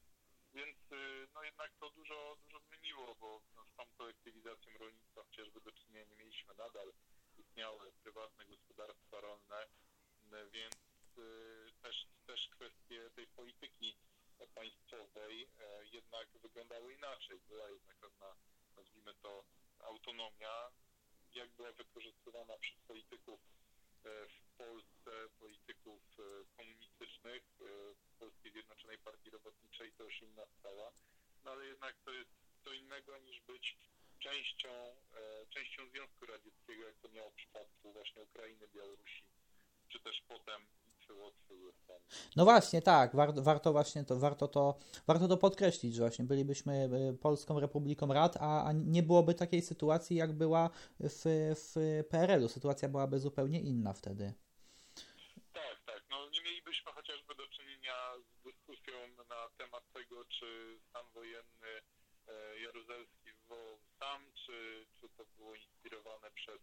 [0.54, 0.76] Więc
[1.34, 6.04] no jednak to dużo, dużo zmieniło, bo no, z tą kolektywizacją rolnictwa chociażby do czynienia
[6.04, 6.92] nie mieliśmy nadal.
[7.38, 9.66] Istniały prywatne gospodarstwa rolne,
[10.52, 10.74] więc
[11.82, 13.96] też, też kwestie tej polityki
[14.54, 15.48] państwowej
[15.92, 17.40] jednak wyglądały inaczej.
[17.48, 18.36] Była jednak pewna,
[18.76, 19.44] nazwijmy to,
[19.78, 20.70] autonomia
[21.34, 23.40] jak była wykorzystywana przez polityków
[24.04, 26.22] e, w Polsce, polityków e,
[26.56, 27.64] komunistycznych, e,
[28.20, 30.92] Polskiej Zjednoczonej Partii Robotniczej, to już inna sprawa,
[31.44, 32.30] no ale jednak to jest
[32.64, 33.76] co innego niż być
[34.18, 34.68] częścią,
[35.50, 39.22] częścią Związku Radzieckiego, jak to miało w przypadku właśnie Ukrainy, Białorusi,
[39.88, 40.66] czy też potem
[42.36, 46.72] no właśnie, tak, warto, warto właśnie to, warto to, warto to podkreślić, że właśnie bylibyśmy
[46.72, 51.22] e, Polską Republiką Rad, a, a nie byłoby takiej sytuacji, jak była w,
[51.56, 52.48] w PRL-u.
[52.48, 54.34] Sytuacja byłaby zupełnie inna wtedy.
[55.52, 56.02] Tak, tak.
[56.10, 58.94] No nie mielibyśmy chociażby do czynienia z dyskusją
[59.28, 61.82] na temat tego, czy stan wojenny
[62.28, 66.60] e, jaruzelski wywołał sam, czy, czy to było inspirowane przez,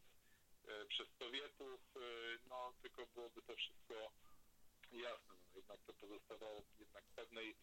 [0.67, 1.80] e, przez Sowietów,
[2.50, 4.12] no tylko byłoby to wszystko
[4.91, 7.56] jasne, no, jednak to pozostawało jednak pewnej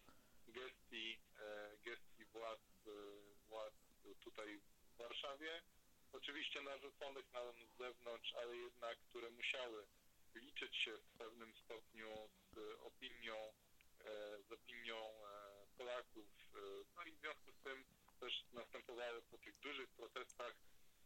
[0.49, 2.91] gestii, e, gestii władz, e,
[3.49, 3.75] władz
[4.21, 5.63] tutaj w Warszawie,
[6.13, 9.87] oczywiście narzuconych na z zewnątrz, ale jednak, które musiały
[10.35, 13.37] liczyć się w pewnym stopniu z opinią,
[14.01, 16.44] e, z opinią e, Polaków.
[16.57, 16.61] E,
[16.97, 17.85] no i w związku z tym
[18.21, 20.55] też następowały po tych dużych protestach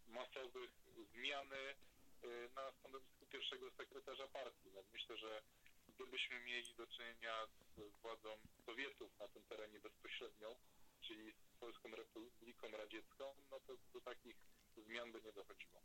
[0.06, 0.70] masowych
[1.12, 4.70] zmiany e, na stanowisku pierwszego sekretarza partii.
[4.74, 5.42] No myślę, że
[5.88, 10.56] gdybyśmy mieli do czynienia z władzą Sowietów na tym terenie bezpośrednio,
[11.00, 14.37] czyli z Polską Republiką Radziecką, no to do takich
[14.76, 15.82] zmian by nie dochodziło.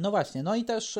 [0.00, 0.98] No właśnie, no i też,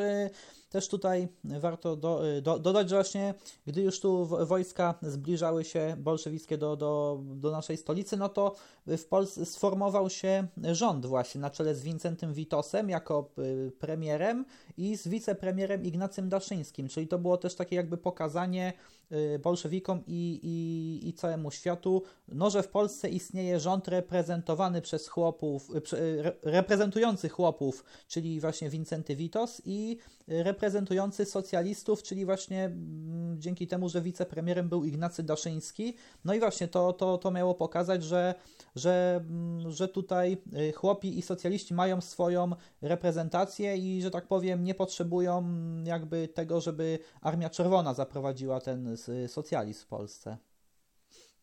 [0.71, 3.35] też tutaj warto do, do, dodać, że właśnie
[3.67, 8.55] gdy już tu wojska zbliżały się bolszewickie do, do, do naszej stolicy, no to
[8.87, 13.31] w Polsce sformował się rząd właśnie na czele z Wincentym Witosem jako
[13.79, 14.45] premierem
[14.77, 19.00] i z wicepremierem Ignacym Daszyńskim, czyli to było też takie jakby pokazanie Y,
[19.43, 25.71] bolszewikom i, i, i całemu światu, no, że w Polsce istnieje rząd reprezentowany przez chłopów,
[25.71, 33.67] y, y, reprezentujący chłopów, czyli właśnie Wincenty Witos i reprezentujący socjalistów, czyli właśnie mm, dzięki
[33.67, 35.97] temu, że wicepremierem był Ignacy Daszyński.
[36.25, 38.35] No i właśnie to, to, to miało pokazać, że,
[38.77, 40.43] że, mm, że tutaj
[40.75, 42.51] chłopi i socjaliści mają swoją
[42.83, 48.97] reprezentację i, że tak powiem, nie potrzebują mm, jakby tego, żeby Armia Czerwona zaprowadziła ten
[49.29, 50.39] socjalizm w Polsce.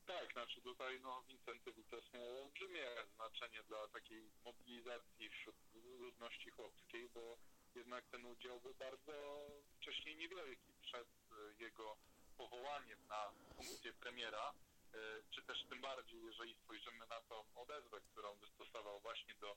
[0.06, 1.74] Tak, znaczy tutaj no, Wincenty
[2.14, 5.56] miał olbrzymie znaczenie dla takiej mobilizacji wśród
[6.00, 7.38] ludności chłopskiej, bo
[7.76, 9.42] jednak ten udział był bardzo
[9.78, 11.98] wcześniej niewielki przed e, jego
[12.38, 14.54] powołaniem na funkcję premiera,
[14.94, 14.98] e,
[15.32, 19.56] czy też tym bardziej, jeżeli spojrzymy na tą odezwę, którą wystosował właśnie do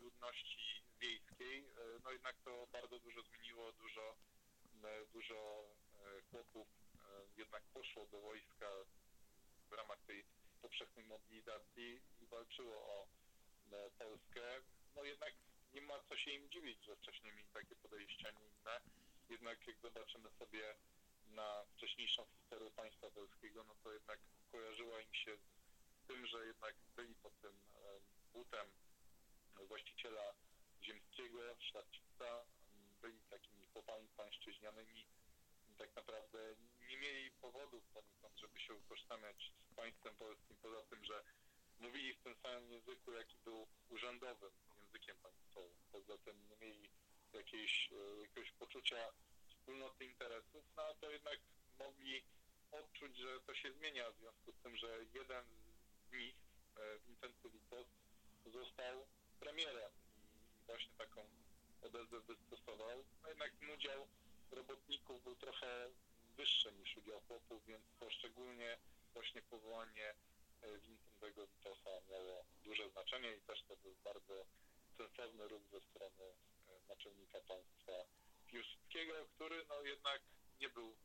[0.00, 1.64] ludności wiejskiej,
[2.04, 4.16] no jednak to bardzo dużo zmieniło, dużo,
[5.12, 5.64] dużo
[6.30, 6.68] chłopów
[7.36, 8.68] jednak poszło do wojska
[9.70, 10.24] w ramach tej
[10.62, 13.06] powszechnej mobilizacji i walczyło o
[13.72, 14.62] e, Polskę,
[14.94, 15.34] no jednak
[15.72, 18.80] nie ma co się im dziwić, że wcześniej mieli takie podejścia, nie inne.
[19.28, 20.74] Jednak jak zobaczymy sobie
[21.26, 24.20] na wcześniejszą historię państwa polskiego, no to jednak
[24.52, 28.00] kojarzyła im się z tym, że jednak byli pod tym e,
[28.32, 28.66] butem
[29.68, 30.34] właściciela
[30.82, 32.46] ziemskiego, szlachcica,
[33.00, 35.06] byli takimi chłopami pańszczyźnianymi,
[35.78, 36.54] tak naprawdę
[36.88, 41.24] nie mieli powodów poniekąd, żeby się utożsamiać z państwem polskim, poza tym, że
[41.78, 45.76] mówili w tym samym języku, jaki był urzędowym językiem państwowym.
[45.92, 46.90] Poza tym nie mieli
[47.32, 49.12] jakiejś, e, jakiegoś poczucia
[49.48, 51.38] wspólnoty interesów, no to jednak
[51.78, 52.22] mogli
[52.70, 55.44] odczuć, że to się zmienia w związku z tym, że jeden
[56.08, 56.36] z nich,
[56.76, 57.86] e, Vincenty Witos,
[58.46, 59.06] został
[59.40, 59.92] premierem
[60.56, 61.26] i właśnie taką
[61.82, 63.04] odezwę wystosował.
[63.22, 64.08] No jednak udział
[64.50, 65.90] robotników był trochę
[66.36, 68.78] wyższy niż udział chłopów, więc poszczególnie
[69.14, 70.14] właśnie powołanie
[70.62, 74.46] e, Wincentego Witosa miało duże znaczenie i też to był bardzo
[74.96, 77.92] sensowny ruch ze strony e, naczelnika państwa
[78.46, 80.22] Piłsudskiego, który no jednak
[80.60, 80.96] nie był,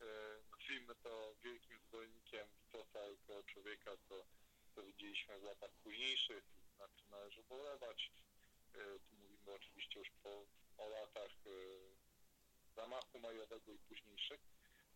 [0.00, 0.06] e,
[0.50, 4.26] nazwijmy to, wielkim zwolennikiem Witosa jako człowieka, co,
[4.74, 6.44] co widzieliśmy w latach późniejszych,
[6.76, 8.10] znaczy należy ubolewać.
[9.08, 10.46] Tu mówimy oczywiście już po,
[10.78, 11.30] o latach
[12.76, 14.40] zamachu majowego i późniejszych,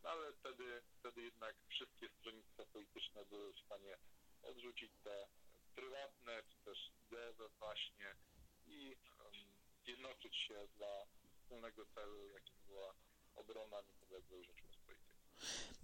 [0.02, 3.98] no ale wtedy, wtedy jednak wszystkie stronnictwa polityczne były w stanie
[4.42, 5.28] odrzucić te
[5.74, 8.14] prywatne, czy też ideowe właśnie
[8.66, 12.94] i um, zjednoczyć się dla wspólnego celu, jakim była
[13.34, 14.69] obrona niepodległej Rzeczypospolitej.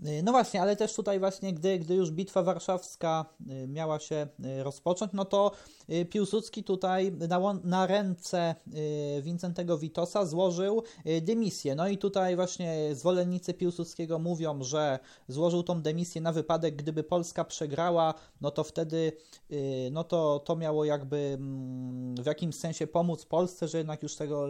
[0.05, 4.27] Y, no właśnie, ale też tutaj właśnie, gdy, gdy już Bitwa Warszawska y, miała się
[4.59, 5.53] y, rozpocząć, no to
[6.11, 8.55] Piłsudski tutaj na, na ręce
[9.23, 10.83] Wincentego Witosa złożył
[11.23, 11.75] dymisję.
[11.75, 17.45] No i tutaj właśnie zwolennicy Piłsudskiego mówią, że złożył tą dymisję na wypadek, gdyby Polska
[17.45, 19.13] przegrała, no to wtedy
[19.91, 24.49] no to, to miało jakby mm, w jakimś sensie pomóc Polsce, że jednak już tego,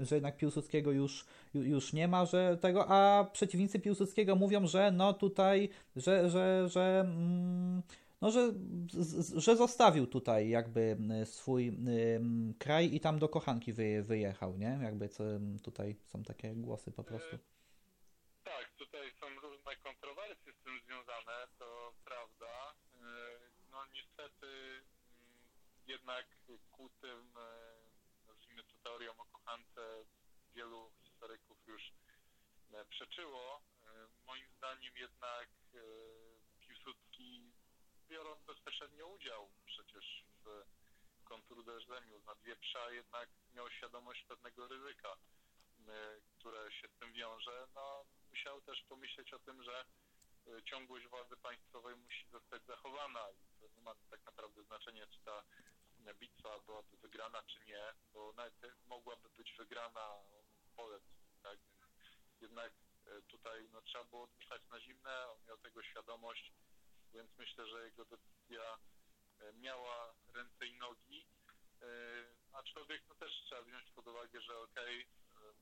[0.00, 5.12] że jednak Piłsudskiego już, już nie ma, że tego, a przeciwnicy Piłsudskiego mówią, że no
[5.12, 7.82] tutaj, że, że, że, mm,
[8.20, 8.52] no, że,
[9.36, 11.78] że zostawił tutaj jakby swój
[12.58, 13.72] kraj i tam do kochanki
[14.02, 14.78] wyjechał, nie?
[14.82, 15.24] Jakby co,
[15.62, 17.38] tutaj są takie głosy po prostu.
[18.44, 22.74] Tak, tutaj są różne kontrowersje z tym związane, to prawda.
[23.70, 25.42] No niestety mm,
[25.86, 26.26] jednak
[26.72, 27.32] ku tym,
[28.28, 30.04] nazwijmy to teorią o kochance,
[30.54, 31.92] wielu historyków już
[32.90, 33.62] przeczyło
[34.26, 35.78] moim zdaniem jednak e,
[36.60, 37.52] Piłsudski,
[38.08, 40.64] biorąc bezpośrednio udział przecież w
[41.24, 45.16] kontruderzeniu nad Wieprza, jednak miał świadomość pewnego ryzyka,
[45.88, 47.68] e, które się z tym wiąże.
[47.74, 49.84] No, musiał też pomyśleć o tym, że
[50.46, 53.28] e, ciągłość władzy państwowej musi zostać zachowana
[53.60, 55.42] to nie ma tak naprawdę znaczenia, czy ta
[56.14, 58.54] bitwa byłaby wygrana, czy nie, bo nawet
[58.86, 60.14] mogłaby być wygrana
[60.76, 61.02] polec,
[61.42, 61.58] tak?
[62.40, 62.72] Jednak
[63.06, 66.52] E, tutaj no, trzeba było odpuszczać na zimne, on miał tego świadomość,
[67.12, 68.78] więc myślę, że jego decyzja
[69.40, 71.26] e, miała ręce i nogi,
[71.82, 71.86] e,
[72.52, 75.04] aczkolwiek no, też trzeba wziąć pod uwagę, że okay,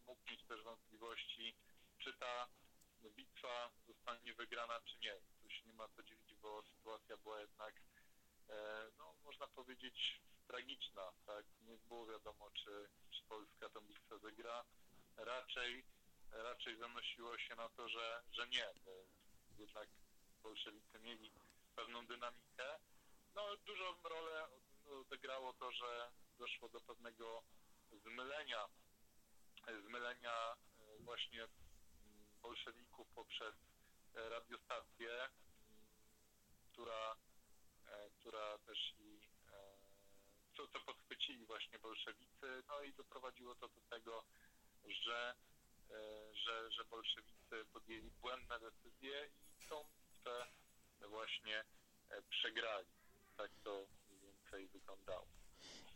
[0.07, 1.55] mógł mieć też wątpliwości,
[1.99, 2.49] czy ta
[3.17, 5.17] bitwa zostanie wygrana, czy nie.
[5.43, 7.75] Tu się nie ma co dziwić, bo sytuacja była jednak,
[8.99, 11.47] no, można powiedzieć, tragiczna, tak?
[11.61, 14.19] Nie było wiadomo, czy, czy Polska tą bitwę
[15.17, 15.85] raczej,
[16.35, 18.69] raczej zanosiło się na to, że, że nie,
[19.59, 19.89] jednak
[20.43, 21.31] bolszewicy mieli
[21.77, 22.79] pewną dynamikę.
[23.35, 24.49] No, dużą rolę
[24.85, 27.43] odegrało to, że doszło do pewnego
[27.93, 28.69] zmylenia,
[29.85, 30.57] zmylenia
[31.01, 31.49] właśnie
[32.43, 33.55] bolszewików poprzez
[34.15, 35.29] radiostację,
[36.73, 37.17] która,
[38.21, 39.21] która też i
[40.57, 44.25] co, co podchwycili właśnie bolszewicy, no i doprowadziło to do tego,
[44.89, 45.35] że,
[46.33, 50.47] że, że bolszewicy podjęli błędne decyzje i tą bitwę
[51.09, 51.65] właśnie
[52.31, 52.89] przegrali.
[53.37, 55.44] Tak to mniej więcej wyglądało.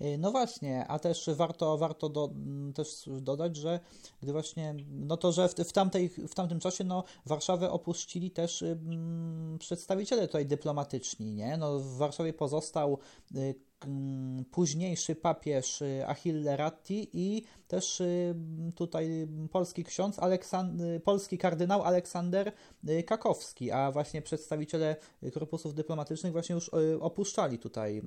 [0.00, 3.80] Y, no właśnie, a też warto, warto do, mm, też dodać, że
[4.22, 8.62] gdy właśnie, no to, że w, w, tamtej, w tamtym czasie no, Warszawę opuścili też
[8.62, 11.56] mm, przedstawiciele tutaj dyplomatyczni, nie?
[11.56, 12.98] No, w Warszawie pozostał
[13.37, 13.54] y,
[13.87, 18.34] mm, późniejszy papież y, Achille Ratti i też y,
[18.76, 22.52] tutaj polski ksiądz, Aleksand polski kardynał Aleksander
[23.06, 24.96] Kakowski, a właśnie przedstawiciele
[25.34, 28.02] korpusów dyplomatycznych właśnie już opuszczali tutaj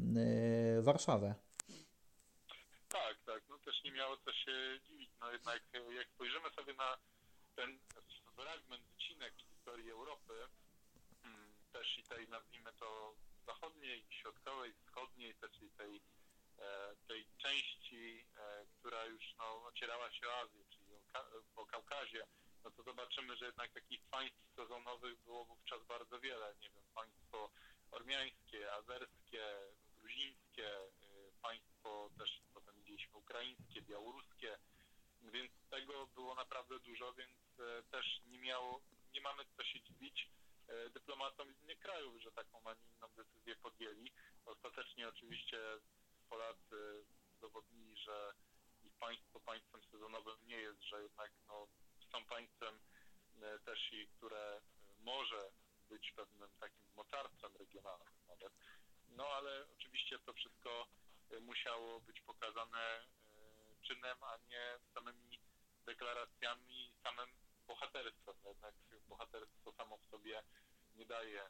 [0.81, 1.35] Warszawę
[3.83, 5.09] nie miało co się dziwić.
[5.21, 6.97] No jednak jak spojrzymy sobie na
[7.55, 7.79] ten
[8.35, 10.33] fragment, wycinek historii Europy,
[11.21, 16.01] hmm, też i tej nazwijmy to zachodniej, środkowej, wschodniej, też i tej,
[16.59, 20.91] e, tej części, e, która już no, ocierała się o Azję, czyli
[21.55, 22.27] po Kaukazie,
[22.63, 26.55] no to zobaczymy, że jednak takich państw sezonowych było wówczas bardzo wiele.
[26.61, 27.51] Nie wiem, państwo
[27.91, 29.43] ormiańskie, azerskie,
[29.97, 32.41] gruzińskie, y, państwo też
[32.91, 34.57] mieliśmy ukraińskie, białoruskie,
[35.21, 38.81] więc tego było naprawdę dużo, więc e, też nie miało,
[39.13, 40.29] nie mamy co się dziwić
[40.67, 44.11] e, dyplomatom z innych krajów, że taką, a nie inną decyzję podjęli.
[44.45, 45.59] Ostatecznie oczywiście
[46.29, 47.05] Polacy
[47.37, 48.33] udowodnili, że
[48.83, 51.67] ich państwo państwem sezonowym nie jest, że jednak no,
[52.11, 52.79] są państwem
[53.41, 54.61] e, też i które
[54.99, 55.51] może
[55.89, 58.53] być pewnym takim mocarstwem regionalnym nawet.
[59.09, 60.87] No ale oczywiście to wszystko
[61.41, 63.03] musiało być pokazane
[63.81, 65.39] czynem, a nie samymi
[65.85, 67.29] deklaracjami, samym
[67.67, 68.35] bohaterstwem.
[68.45, 68.75] Jednak
[69.07, 70.43] bohaterstwo samo w sobie
[70.95, 71.49] nie daje e,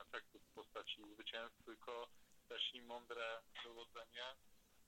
[0.00, 2.08] efektu w postaci zwycięstw, tylko
[2.48, 4.36] też i mądre dowodzenie,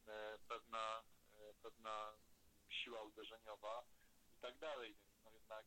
[0.06, 1.02] e, pewna,
[1.62, 2.12] pewna
[2.68, 3.84] siła uderzeniowa
[4.36, 4.94] i tak dalej.
[4.94, 5.66] Więc no jednak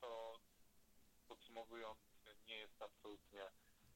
[0.00, 0.40] to
[1.28, 1.98] podsumowując
[2.46, 3.50] nie jest absolutnie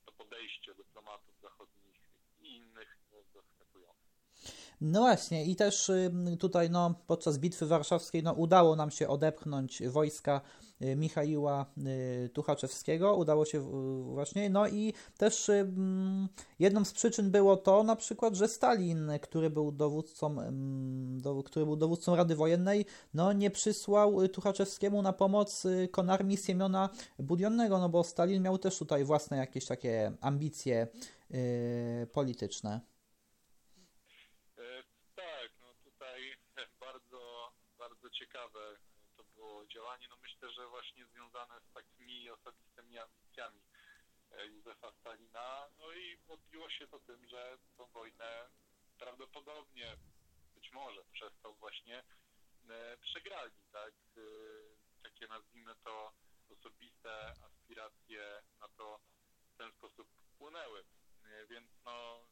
[0.04, 2.00] to podejście dyplomatów zachodnich
[2.38, 2.98] i innych
[3.34, 4.07] zaskakujące.
[4.80, 5.90] No właśnie, i też
[6.38, 10.40] tutaj no, podczas bitwy warszawskiej no, udało nam się odepchnąć wojska
[10.82, 11.66] y, Michaiła
[12.24, 13.60] y, Tuchaczewskiego, udało się
[14.02, 15.50] właśnie, no i też
[16.58, 20.36] jedną z przyczyn było to na przykład, że Stalin, który był dowódcą,
[21.44, 27.78] który był dowódcą Rady Wojennej, no nie przysłał Tuchaczewskiemu na pomoc y, konarmii Siemiona Budionnego,
[27.78, 30.86] no bo Stalin miał też tutaj własne jakieś takie ambicje
[32.12, 32.80] polityczne.
[38.18, 38.76] Ciekawe
[39.16, 40.06] to było działanie.
[40.10, 43.60] No myślę, że właśnie związane z takimi osobistymi ambicjami
[44.30, 45.68] e, Józefa Stalina.
[45.78, 48.48] No i odbiło się to tym, że tą wojnę
[48.98, 49.96] prawdopodobnie,
[50.54, 52.04] być może przez to właśnie
[52.68, 53.94] e, przegrali, tak?
[54.16, 54.20] E,
[55.02, 56.12] takie nazwijmy to
[56.50, 59.00] osobiste aspiracje na to
[59.54, 60.84] w ten sposób płynęły.
[61.48, 62.26] Więc no,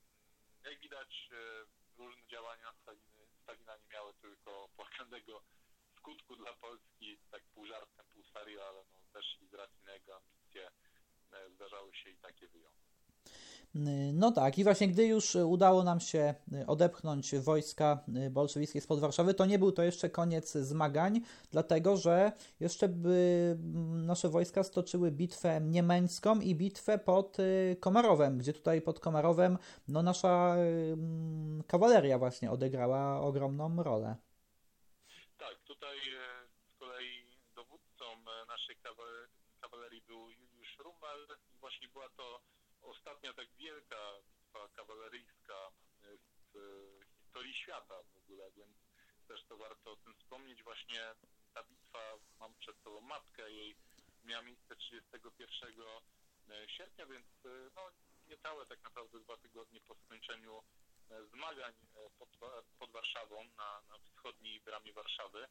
[0.65, 1.29] jak widać,
[1.99, 5.43] różne działania Staliny, Stalina nie miały tylko płakanego
[6.07, 9.93] skutku dla Polski, tak pół żartem, pół serio, ale no też i z racji na
[9.93, 10.71] jego ambicje
[11.33, 12.87] e, zdarzały się i takie wyjątki.
[14.13, 16.35] No tak, i właśnie gdy już udało nam się
[16.67, 22.89] odepchnąć wojska bolszewickie spod Warszawy, to nie był to jeszcze koniec zmagań, dlatego że jeszcze
[22.89, 23.57] by
[24.07, 27.37] nasze wojska stoczyły bitwę niemiecką i bitwę pod
[27.81, 29.59] Komarowem, gdzie tutaj pod Komarowem
[29.89, 30.57] no, nasza
[31.67, 34.17] kawaleria właśnie odegrała ogromną rolę.
[41.61, 42.41] Właśnie była to
[42.83, 43.97] ostatnia tak wielka
[44.29, 45.71] bitwa kawaleryjska
[46.55, 48.77] w historii świata w ogóle, więc
[49.29, 50.63] też to warto o tym wspomnieć.
[50.63, 51.15] Właśnie
[51.55, 53.77] ta bitwa, mam przed sobą mapkę jej,
[54.25, 55.75] miała miejsce 31
[56.49, 57.83] e, sierpnia, więc e, no,
[58.27, 60.63] niecałe tak naprawdę dwa tygodnie po skończeniu e,
[61.33, 61.75] zmagań
[62.19, 62.29] pod,
[62.79, 65.49] pod Warszawą, na, na wschodniej bramie Warszawy.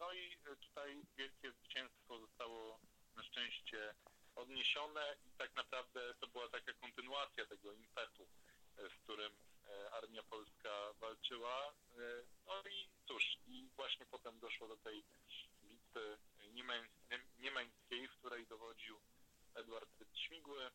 [0.00, 2.80] No i tutaj wielkie zwycięstwo zostało
[3.16, 3.94] na szczęście
[4.34, 8.28] odniesione i tak naprawdę to była taka kontynuacja tego impetu,
[8.76, 9.32] z którym
[9.66, 11.68] e, armia polska walczyła.
[11.68, 11.72] E,
[12.46, 15.04] no i cóż, i właśnie potem doszło do tej
[15.62, 16.18] bitwy
[17.38, 19.00] niemeńskiej, w której dowodził
[19.54, 20.70] Edward Śmigły.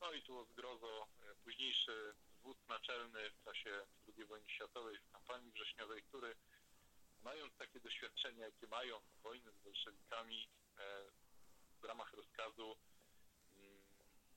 [0.00, 1.08] No i tu o zgrozo
[1.44, 6.36] późniejszy wódz naczelny w czasie II wojny światowej, w kampanii wrześniowej, który
[7.22, 10.48] mając takie doświadczenia, jakie mają wojny z bolszewikami
[11.80, 12.76] w ramach rozkazu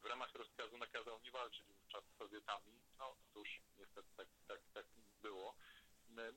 [0.04, 2.82] w ramach rozkazu nakazał nie walczyć wówczas z Sowietami.
[2.98, 4.86] No cóż, niestety tak, tak, tak
[5.22, 5.56] było.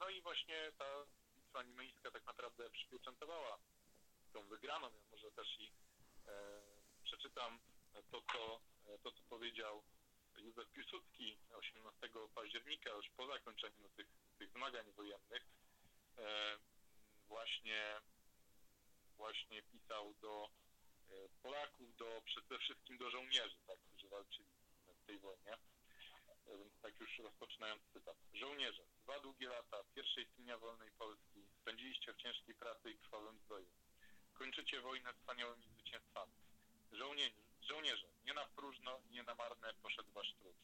[0.00, 3.58] No i właśnie ta bitwa niemiecka tak naprawdę przypieczętowała
[4.32, 4.86] tą wygraną.
[4.86, 5.72] Ja może też i
[6.26, 6.62] e,
[7.04, 7.58] przeczytam
[8.10, 8.60] to co,
[9.02, 9.82] to, co powiedział
[10.38, 14.06] Józef Piłsudski 18 października, już po zakończeniu tych,
[14.38, 15.46] tych zmagań wojennych.
[16.18, 16.58] E,
[17.28, 18.00] właśnie,
[19.16, 20.50] właśnie pisał do
[21.10, 24.48] E, Polaków do, przede wszystkim do żołnierzy, tak, którzy walczyli
[25.02, 25.52] w tej wojnie.
[26.46, 28.16] E, więc tak już rozpoczynając cytat.
[28.32, 33.70] Żołnierze, dwa długie lata pierwszej dnia wolnej Polski spędziliście w ciężkiej pracy i krwawym zdoju.
[34.34, 36.32] Kończycie wojnę wspaniałymi zwycięstwami.
[36.92, 40.56] Żołnierze, żołnierze, nie na próżno, nie na marne poszedł wasz trud.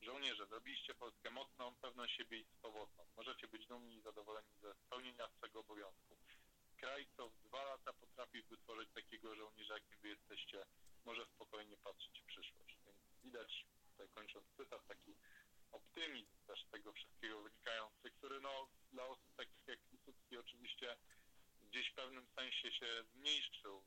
[0.00, 3.04] Żołnierze, zrobiliście Polskę mocną, pewną siebie i swobodną.
[3.16, 6.16] Możecie być dumni i zadowoleni ze spełnienia swego obowiązku
[6.82, 10.66] kraj, co w dwa lata potrafi wytworzyć takiego żołnierza, jakim wy jesteście,
[11.04, 12.76] może spokojnie patrzeć w przyszłość.
[12.84, 15.14] Więc widać, tutaj kończąc cytat, taki
[15.72, 20.96] optymizm też tego wszystkiego wynikający, który no dla osób takich jak Piłsudski oczywiście
[21.62, 23.82] gdzieś w pewnym sensie się zmniejszył,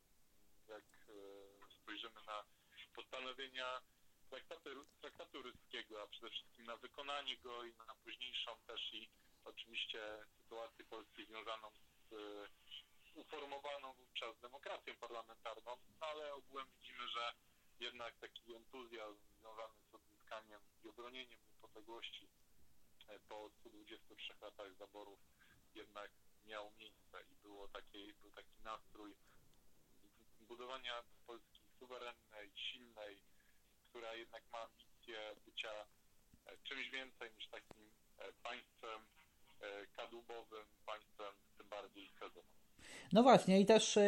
[0.67, 1.54] jak e,
[1.85, 2.43] spojrzymy na
[2.95, 3.81] postanowienia
[4.29, 4.69] traktatu,
[5.01, 9.09] traktatu ryskiego, a przede wszystkim na wykonanie go i na późniejszą też i
[9.45, 11.71] oczywiście sytuację Polski związaną
[12.09, 12.15] z
[13.13, 17.33] uformowaną wówczas demokrację parlamentarną, ale ogółem widzimy, że
[17.79, 22.29] jednak taki entuzjazm związany z odzyskaniem i obronieniem niepodległości
[23.07, 25.19] e, po 123 latach zaborów
[25.75, 26.11] jednak
[26.45, 29.15] miał miejsce i było taki, był taki nastrój
[30.39, 31.03] budowania
[31.85, 33.15] suwerennej, silnej,
[33.89, 35.69] która jednak ma ambicje bycia
[36.45, 37.83] e, czymś więcej niż takim
[38.17, 38.99] e, państwem
[39.95, 42.43] kadłubowym, państwem tym bardziej sezonowym.
[43.13, 43.99] No właśnie, i też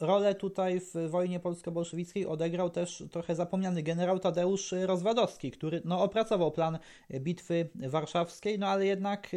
[0.00, 6.52] rolę tutaj w wojnie polsko-bolszewickiej odegrał też trochę zapomniany generał Tadeusz Rozwadowski, który no, opracował
[6.52, 6.78] plan
[7.20, 9.30] bitwy warszawskiej, no ale jednak,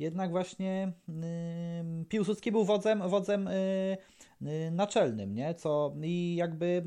[0.00, 3.48] jednak właśnie y, Piłsudski był wodzem, wodzem
[4.42, 5.54] Y, naczelnym, nie?
[5.54, 6.84] Co i jakby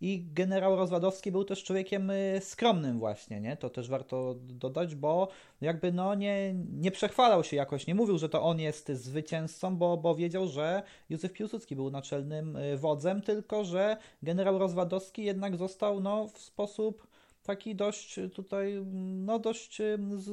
[0.00, 3.56] i generał Rozwadowski był też człowiekiem y, skromnym właśnie, nie?
[3.56, 5.28] To też warto dodać, bo
[5.60, 9.96] jakby no nie, nie przechwalał się jakoś, nie mówił, że to on jest zwycięzcą, bo,
[9.96, 16.00] bo wiedział, że Józef Piłsudski był naczelnym y, wodzem, tylko że generał Rozwadowski jednak został
[16.00, 17.06] no w sposób
[17.42, 18.82] taki dość tutaj,
[19.24, 19.78] no dość
[20.16, 20.30] z,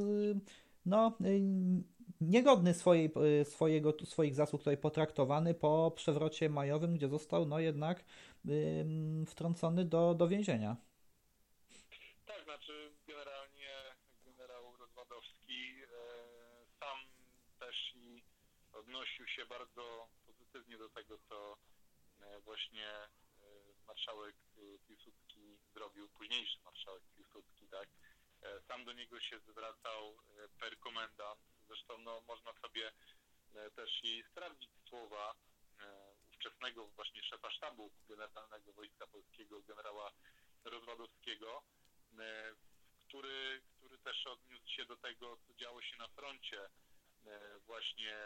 [0.85, 1.17] no
[2.21, 8.03] niegodny swojej, e, swojego, swoich zasług tutaj potraktowany po przewrocie majowym, gdzie został no jednak
[9.27, 10.77] wtrącony do, do więzienia.
[12.25, 13.95] Tak, znaczy generalnie
[14.25, 15.87] generał Rozwadowski e,
[16.79, 16.97] sam
[17.59, 18.23] też i
[18.73, 21.57] odnosił się bardzo pozytywnie do tego, co
[22.21, 23.09] e, właśnie e,
[23.87, 24.35] marszałek
[24.87, 27.89] Piłsudski zrobił, późniejszy marszałek Piłsudski, tak.
[28.67, 30.17] Sam do niego się zwracał
[30.59, 32.91] per komendant, Zresztą no, można sobie
[33.55, 35.35] e, też i sprawdzić słowa
[35.79, 40.11] e, ówczesnego właśnie szefa sztabu generalnego Wojska Polskiego, generała
[40.63, 41.63] Rozwadowskiego,
[42.19, 42.55] e,
[42.99, 46.69] który, który też odniósł się do tego, co działo się na froncie
[47.65, 48.17] właśnie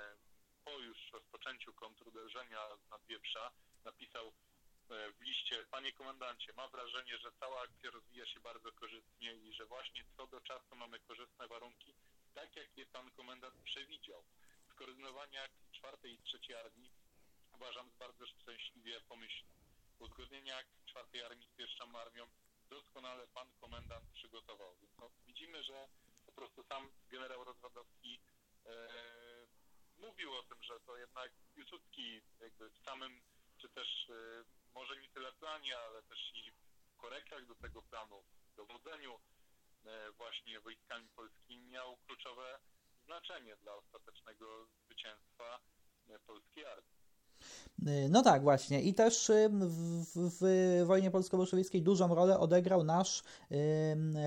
[0.65, 3.51] po już rozpoczęciu kontruderzenia z Nadwieprza.
[3.85, 4.33] Napisał
[4.89, 9.65] w liście, panie komendancie, mam wrażenie, że cała akcja rozwija się bardzo korzystnie i że
[9.65, 11.93] właśnie co do czasu mamy korzystne warunki
[12.33, 14.23] tak jak je pan komendant przewidział.
[14.69, 16.91] Skoordynowanie akcji czwartej i trzeciej armii
[17.51, 19.51] uważam bardzo szczęśliwie pomyślne.
[19.99, 22.27] Uzgodnienie akcji czwartej armii z pierwszą armią
[22.69, 24.75] doskonale pan komendant przygotował.
[24.75, 25.87] Więc no, widzimy, że
[26.25, 28.19] po prostu sam generał Rozwadowski
[28.65, 28.87] e,
[29.97, 33.21] mówił o tym, że to jednak Piłsudski jakby w samym,
[33.57, 38.23] czy też e, może nie tyle planie, ale też i w korektach do tego planu,
[38.55, 39.19] dowodzeniu
[40.17, 42.59] właśnie wojskami polskimi miał kluczowe
[43.05, 44.45] znaczenie dla ostatecznego
[44.85, 45.59] zwycięstwa
[46.09, 46.91] e, polskiej armii.
[47.87, 48.81] E, no tak, właśnie.
[48.81, 53.23] I też w, w wojnie polsko-bolszewickiej dużą rolę odegrał nasz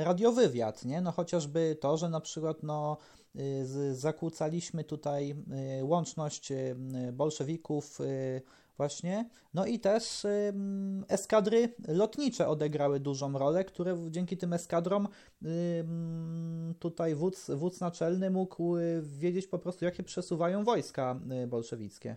[0.04, 1.00] radiowywiad, nie?
[1.00, 2.96] No chociażby to, że na przykład no,
[3.92, 5.34] zakłócaliśmy tutaj
[5.82, 6.48] łączność
[7.12, 7.98] bolszewików
[8.76, 9.28] Właśnie.
[9.54, 15.08] No i też ym, eskadry lotnicze odegrały dużą rolę, które dzięki tym eskadrom
[15.42, 22.16] ym, tutaj wódz, wódz naczelny mógł y, wiedzieć po prostu, jakie przesuwają wojska y, bolszewickie.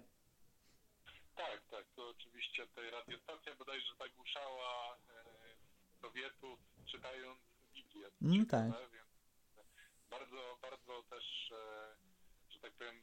[1.35, 7.39] Tak, tak, to oczywiście tej radiostacja bodajże zagłuszała e, Sowietów czytając
[7.73, 8.07] Biblię.
[8.21, 8.65] Mm, tak.
[8.65, 9.09] Więc
[10.09, 11.95] bardzo, bardzo też, e,
[12.49, 12.95] że tak powiem,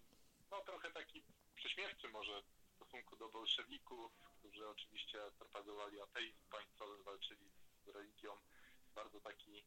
[0.50, 1.22] no trochę taki
[1.54, 2.42] prześmiewczy może
[2.94, 7.50] stosunku do bolszewików, którzy oczywiście propagowali ateizm państwowy, walczyli
[7.84, 8.38] z religią,
[8.94, 9.64] bardzo taki e,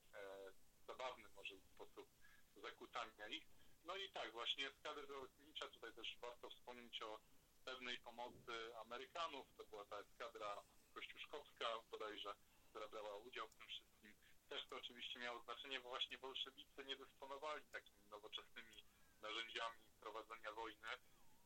[0.87, 2.09] zabawny może sposób
[2.55, 3.43] zakłócania ich.
[3.85, 7.19] No i tak, właśnie eskadry lotnicze, tutaj też warto wspomnieć o
[7.65, 10.63] pewnej pomocy Amerykanów, to była ta eskadra
[10.93, 12.35] kościuszkowska bodajże,
[12.69, 14.13] która brała udział w tym wszystkim.
[14.49, 18.83] Też to oczywiście miało znaczenie, bo właśnie bolszewicy nie dysponowali takimi nowoczesnymi
[19.21, 20.87] narzędziami prowadzenia wojny.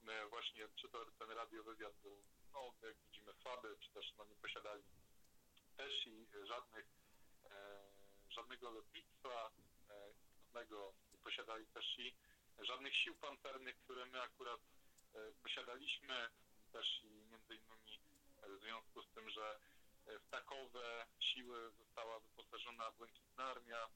[0.01, 2.23] My właśnie, czy to ten radiowywiad był,
[2.53, 4.83] no jak widzimy, słaby, czy też no, nie posiadali
[5.77, 6.85] też i żadnych,
[7.45, 7.81] e,
[8.29, 9.51] żadnego lotnictwa,
[9.89, 10.13] e,
[11.11, 12.15] nie posiadali też i
[12.59, 14.61] żadnych sił pancernych, które my akurat
[15.15, 16.29] e, posiadaliśmy,
[16.71, 17.99] też i między innymi
[18.47, 19.59] w związku z tym, że
[20.05, 23.87] w takowe siły została wyposażona Błękitna Armia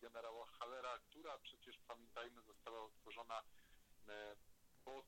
[0.00, 3.42] generała Halera, która przecież pamiętajmy została utworzona
[4.88, 5.06] pod,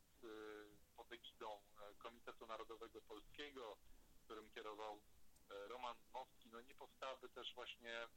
[0.96, 1.60] pod egidą
[1.98, 3.76] Komitetu Narodowego Polskiego,
[4.24, 5.00] którym kierował
[5.48, 6.50] Roman Dmowski.
[6.50, 8.08] No nie powstałaby też właśnie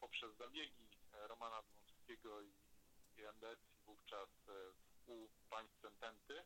[0.00, 2.52] poprzez zabiegi Romana Dmowskiego i,
[3.16, 3.22] i
[3.86, 4.28] wówczas
[5.06, 6.44] u państw Ententy.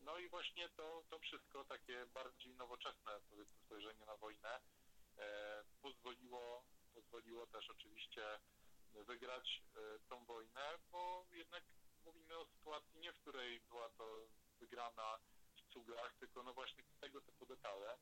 [0.00, 4.60] No i właśnie to, to wszystko, takie bardziej nowoczesne powiedzmy spojrzenie na wojnę
[5.18, 8.40] e, pozwoliło, pozwoliło też oczywiście
[8.94, 11.64] wygrać e, tą wojnę, bo jednak
[12.04, 14.26] mówimy o sytuacji nie, w której była to
[14.60, 15.18] wygrana
[15.56, 17.98] w cugach, tylko no właśnie tego typu detale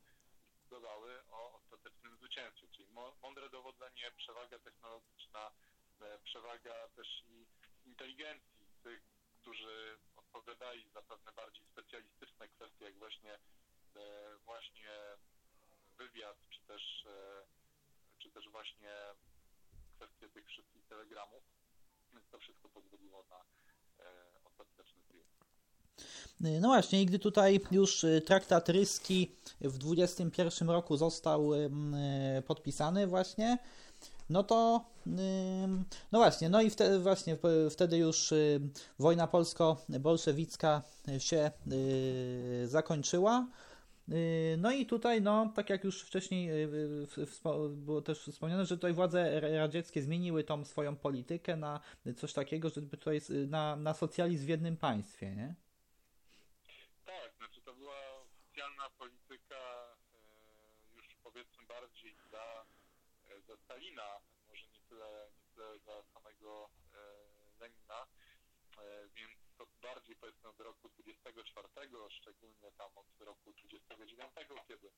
[0.72, 2.88] decydowały o ostatecznym zwycięstwie, czyli
[3.22, 5.50] mądre dowodzenie, przewaga technologiczna,
[6.00, 7.46] e, przewaga też i
[7.84, 9.02] inteligencji tych,
[9.40, 13.38] którzy odpowiadali za pewne bardziej specjalistyczne kwestie, jak właśnie,
[13.96, 15.16] e, właśnie
[15.98, 17.46] wywiad, czy też, e,
[18.18, 18.94] czy też właśnie
[19.96, 21.44] kwestie tych wszystkich telegramów.
[22.12, 23.44] Więc to wszystko pozwoliło na
[24.76, 26.60] triumf.
[26.60, 31.50] No właśnie, i gdy tutaj już traktat ryski w 21 roku został
[32.46, 33.58] podpisany właśnie,
[34.30, 34.84] no to
[36.12, 37.36] no właśnie, no i wtedy właśnie
[37.70, 38.34] wtedy już
[38.98, 40.82] wojna polsko-bolszewicka
[41.18, 41.50] się
[42.64, 43.46] zakończyła.
[44.58, 46.50] No i tutaj, no, tak jak już wcześniej
[47.70, 51.80] było też wspomniane, że tutaj władze radzieckie zmieniły tą swoją politykę na
[52.16, 55.54] coś takiego, żeby tutaj na, na socjalizm w jednym państwie, nie?
[57.06, 57.94] Tak, znaczy to była
[58.46, 59.94] socjalna polityka
[60.96, 62.64] już powiedzmy bardziej dla,
[63.46, 64.20] dla Stalina,
[64.92, 66.98] tyle, nie tyle dla samego e,
[67.60, 68.11] Lenina, e, to
[69.82, 71.68] bardziej powiedzmy od roku 24,
[72.10, 74.32] szczególnie tam od roku 29,
[74.68, 74.90] kiedy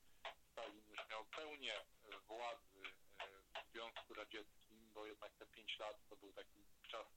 [0.51, 1.75] Stalin już miał pełnię
[2.27, 2.81] władzy
[3.19, 3.27] e,
[3.63, 7.07] w Związku Radzieckim, bo jednak te 5 lat to był taki czas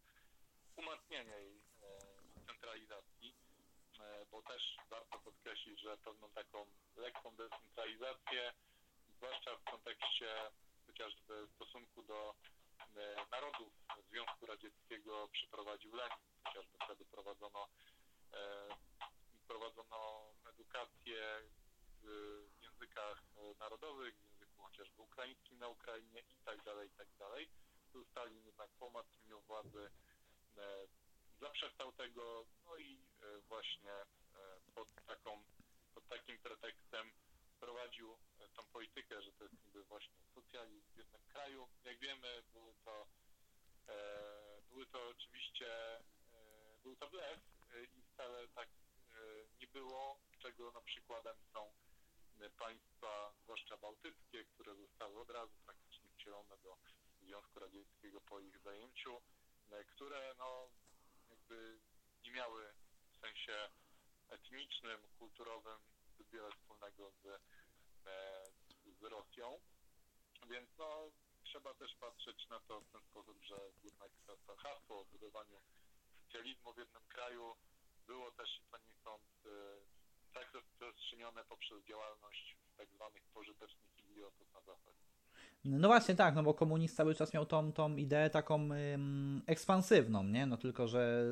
[0.76, 1.62] umacniania jej
[2.46, 3.34] centralizacji,
[4.30, 6.66] bo też warto podkreślić, że pewną taką
[6.96, 8.52] lekką decentralizację,
[9.16, 10.50] zwłaszcza w kontekście
[10.86, 12.57] chociażby stosunku do E,
[13.30, 13.72] narodów
[14.10, 16.18] Związku Radzieckiego przeprowadził Lenin.
[16.44, 17.68] Chociażby wtedy prowadzono,
[18.32, 18.68] e,
[19.48, 21.42] prowadzono edukację
[22.02, 23.22] w językach
[23.58, 27.48] narodowych, w języku chociażby ukraińskim na Ukrainie i tak dalej, i tak dalej.
[27.92, 29.90] Tu Stalin jednak po umacnieniu władzy
[30.56, 30.86] e,
[31.40, 32.98] zaprzestał tego, no i
[33.48, 33.92] właśnie
[34.74, 35.44] pod, taką,
[35.94, 37.12] pod takim pretekstem
[37.60, 38.18] prowadził
[38.58, 41.68] tą politykę, że to jest niby właśnie socjalizm w jednym kraju.
[41.84, 42.42] Jak wiemy, e,
[44.68, 46.02] były to oczywiście, e,
[46.82, 47.40] był to blef
[47.74, 49.14] e, i wcale tak e,
[49.60, 51.72] nie było, czego no, przykładem są
[52.40, 56.76] e, państwa, zwłaszcza bałtyckie, które zostały od razu praktycznie wcielone do
[57.20, 59.20] Związku Radzieckiego po ich zajęciu,
[59.70, 60.70] e, które no,
[61.30, 61.78] jakby
[62.24, 62.72] nie miały
[63.12, 63.70] w sensie
[64.28, 65.78] etnicznym, kulturowym
[66.32, 67.40] wiele wspólnego z
[69.00, 69.60] z Rosją,
[70.48, 71.10] więc no,
[71.48, 75.60] trzeba też patrzeć na to w ten sposób, że jednak to, hasło o budowaniu
[76.24, 77.54] socjalizmu w jednym kraju
[78.06, 79.50] było też poniekąd e,
[80.34, 85.08] tak rozprzestrzenione poprzez działalność tak zwanych pożytecznych idiotów na zachodzie.
[85.64, 90.24] No właśnie tak, no bo komunizm cały czas miał tą, tą ideę taką ym, ekspansywną,
[90.24, 90.46] nie?
[90.46, 91.26] No tylko, że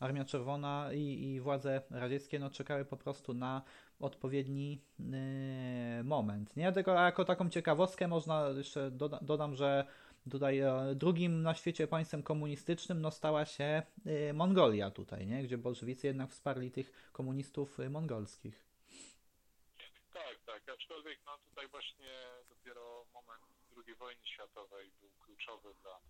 [0.00, 3.62] Armia Czerwona i, i władze radzieckie no, czekały po prostu na
[4.00, 6.72] odpowiedni yy, moment, nie?
[6.72, 9.86] Tylko jako taką ciekawostkę można jeszcze doda dodam, że
[10.30, 15.42] tutaj e, drugim na świecie państwem komunistycznym no, stała się yy, Mongolia tutaj, nie?
[15.42, 18.64] Gdzie bolszewicy jednak wsparli tych komunistów mongolskich.
[20.12, 22.12] Tak, tak, aczkolwiek no tutaj właśnie
[22.48, 23.42] dopiero moment
[23.76, 26.00] II wojny światowej był kluczowy dla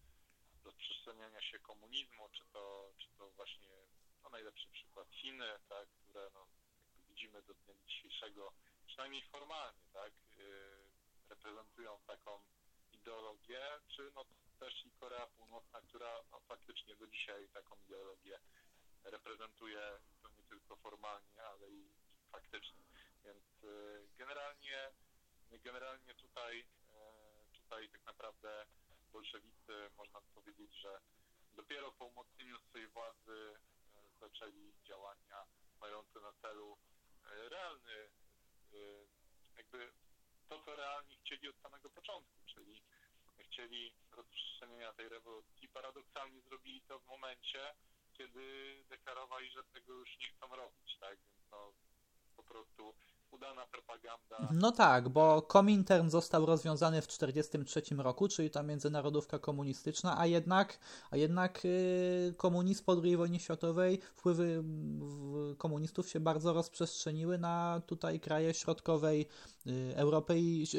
[0.65, 3.69] rozprzestrzeniania się komunizmu, czy to, czy to właśnie
[4.23, 6.47] no, najlepszy przykład Chiny, tak, które no,
[7.17, 8.53] widzimy do dnia dzisiejszego,
[8.87, 10.91] przynajmniej formalnie, tak, yy,
[11.29, 12.41] reprezentują taką
[12.93, 14.25] ideologię, czy no
[14.59, 18.39] też i Korea Północna, która no, faktycznie do dzisiaj taką ideologię
[19.05, 21.91] reprezentuje, to nie tylko formalnie, ale i
[22.33, 22.85] faktycznie.
[23.25, 24.91] Więc yy, generalnie,
[25.51, 28.67] generalnie tutaj, yy, tutaj tak naprawdę
[29.13, 31.01] bolszewicy, można powiedzieć, że
[31.55, 33.59] dopiero po umocnieniu swojej władzy
[34.21, 35.47] zaczęli działania
[35.81, 36.77] mające na celu
[37.27, 38.09] realny,
[39.57, 39.93] jakby
[40.49, 42.83] to, co realnie chcieli od samego początku, czyli
[43.39, 45.69] chcieli rozprzestrzenienia tej rewolucji.
[45.69, 47.75] Paradoksalnie zrobili to w momencie,
[48.13, 51.19] kiedy deklarowali, że tego już nie chcą robić, tak?
[51.19, 51.73] Więc no,
[52.37, 52.95] po prostu
[53.31, 54.49] udana propaganda.
[54.53, 60.79] No tak, bo Komintern został rozwiązany w 1943 roku, czyli ta międzynarodówka komunistyczna, a jednak,
[61.11, 64.65] a jednak yy, komunizm po II wojnie światowej, wpływy
[65.59, 69.29] komunistów się bardzo rozprzestrzeniły na tutaj kraje środkowej
[69.67, 70.35] yy, Europy,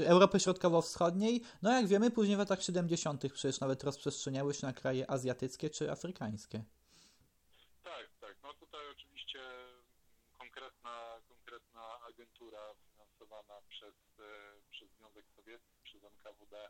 [0.06, 1.42] Europy Środkowo-Wschodniej.
[1.62, 3.34] No jak wiemy, później w latach 70.
[3.34, 6.64] przecież nawet rozprzestrzeniały się na kraje azjatyckie czy afrykańskie.
[12.18, 16.70] Agentura finansowana przez, e, przez Związek Sowiecki, przez NKWD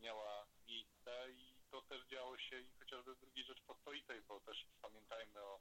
[0.00, 5.40] miała miejsce i to też działo się i chociażby w II Rzeczpospolitej, bo też pamiętajmy
[5.40, 5.60] o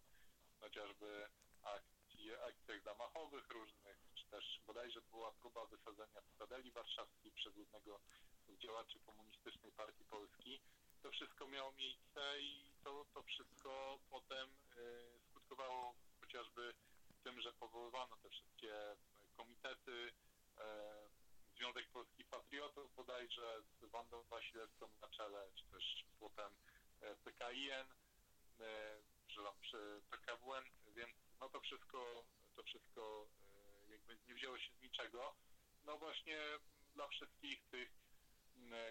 [0.60, 1.30] chociażby
[1.64, 8.00] akcji, akcjach zamachowych różnych, czy też bodajże była próba wysadzenia Cytadeli Warszawskiej przez jednego
[8.48, 10.60] z działaczy Komunistycznej Partii Polski.
[11.02, 16.74] To wszystko miało miejsce i to, to wszystko potem y, skutkowało chociażby
[17.28, 18.96] tym, że powoływano te wszystkie
[19.38, 20.14] komitety,
[20.58, 20.98] e,
[21.58, 26.52] Związek Polskich Patriotów bodajże z Wandą Wasilewską na czele, czy też potem
[27.02, 27.72] e, PKIN,
[28.60, 30.64] e, przepraszam, przy PKWN,
[30.96, 32.26] więc no to wszystko,
[32.56, 33.28] to wszystko
[33.90, 35.36] jakby nie wzięło się z niczego.
[35.86, 36.40] No właśnie
[36.94, 37.90] dla wszystkich tych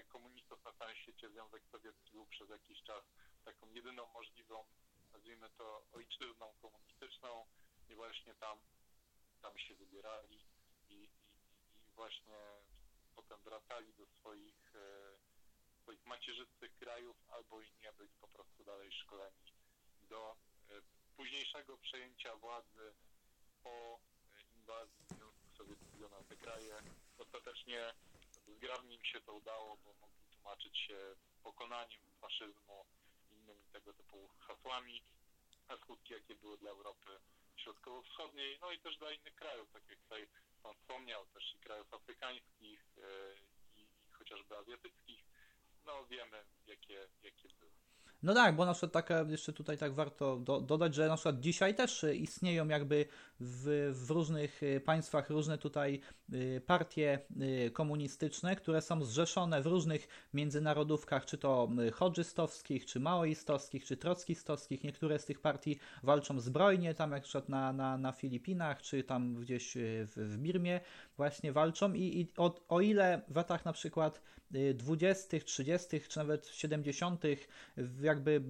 [0.09, 3.05] komunistów na całym świecie Związek Sowiecki był przez jakiś czas
[3.44, 4.64] taką jedyną możliwą,
[5.12, 7.47] nazwijmy to ojczyzną komunistyczną
[7.88, 8.59] i właśnie tam
[9.47, 10.36] tam się wybierali
[10.90, 11.03] i, i,
[11.86, 12.38] i właśnie
[13.14, 15.16] potem wracali do swoich, e,
[15.82, 19.53] swoich macierzystych krajów albo i nie byli po prostu dalej szkoleni
[20.03, 20.36] do
[20.68, 20.72] e,
[21.16, 22.94] późniejszego przejęcia władzy
[23.62, 24.01] po
[24.55, 26.82] inwazji Związku Sowieckiego na te kraje.
[27.18, 27.94] Ostatecznie
[28.47, 32.86] zgrabnie im się to udało, bo mogli tłumaczyć się pokonaniem faszyzmu
[33.30, 35.03] innymi tego typu hasłami,
[35.68, 37.20] a skutki jakie były dla Europy
[37.57, 40.29] środkowo-wschodniej, no i też dla innych krajów, tak jak tutaj
[40.63, 43.35] Pan wspomniał, też i krajów afrykańskich e,
[43.77, 45.25] i, i chociażby azjatyckich,
[45.85, 47.86] no wiemy, jakie, jakie były.
[48.27, 51.41] No tak, bo na przykład taka, jeszcze tutaj tak warto do, dodać, że na przykład
[51.41, 53.07] dzisiaj też istnieją jakby
[53.41, 56.01] w, w różnych y, państwach różne tutaj
[56.33, 57.18] y, partie
[57.66, 64.85] y, komunistyczne, które są zrzeszone w różnych międzynarodówkach, czy to chodżystowskich, czy maoistowskich, czy trockistowskich.
[64.85, 69.35] Niektóre z tych partii walczą zbrojnie, tam jak przykład na, na, na Filipinach, czy tam
[69.35, 70.81] gdzieś w, w Birmie
[71.16, 74.20] właśnie walczą i, i o, o ile w latach na przykład
[74.74, 77.22] 20., 30., czy nawet 70.,
[78.17, 78.43] jakby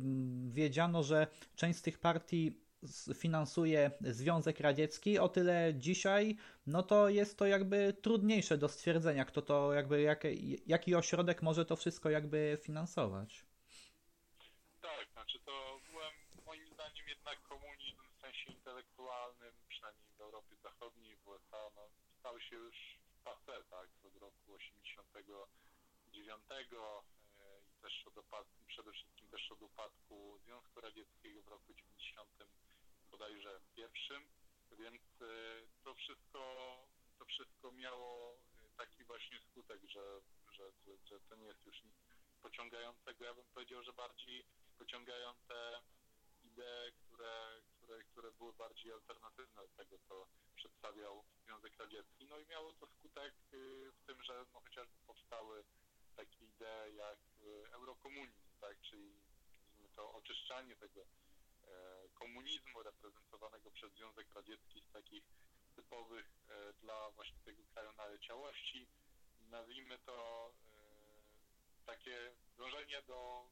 [0.49, 2.61] wiedziano, że część z tych partii
[3.15, 6.37] finansuje Związek Radziecki, o tyle dzisiaj,
[6.67, 10.25] no to jest to jakby trudniejsze do stwierdzenia, kto to jakby, jak,
[10.67, 13.45] jaki ośrodek może to wszystko jakby finansować.
[14.83, 16.13] Tak, znaczy to byłem
[16.47, 21.83] moim zdaniem jednak komunizm w sensie intelektualnym, przynajmniej w Europie Zachodniej, w USA, no,
[22.21, 22.77] stał się już
[23.25, 25.57] passé, tak, od roku 89 e,
[26.13, 26.31] i
[27.87, 32.31] też od upadku, przede wszystkim też od upadku Związku Radzieckiego w roku 90
[33.11, 34.23] bodajże pierwszym,
[34.79, 35.27] więc e,
[35.85, 36.41] to wszystko,
[37.19, 38.39] to wszystko miało
[38.77, 40.21] taki właśnie skutek, że,
[40.53, 41.95] że, że, że to nie jest już nic
[42.43, 43.25] pociągającego.
[43.25, 44.47] Ja bym powiedział, że bardziej
[44.79, 45.83] pociągające
[46.45, 50.27] idee, które, które, które były bardziej alternatywne do tego, co
[50.57, 52.27] przedstawiał Związek Radziecki.
[52.27, 55.65] No i miało to skutek y, w tym, że no, chociażby powstały
[56.17, 59.21] takie idee jak e, eurokomunizm, tak, czyli
[59.97, 65.25] to oczyszczanie tego e, komunizmu reprezentowanego przez Związek Radziecki z takich
[65.77, 68.87] typowych e, dla właśnie tego kraju naleciałości.
[69.51, 70.51] Nazwijmy to
[71.87, 73.49] takie dążenie do,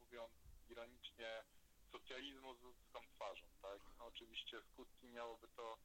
[0.00, 0.32] mówiąc
[0.68, 1.44] ironicznie,
[1.92, 3.80] socjalizmu z ludzką twarzą, tak?
[3.98, 5.78] No, oczywiście skutki miałoby to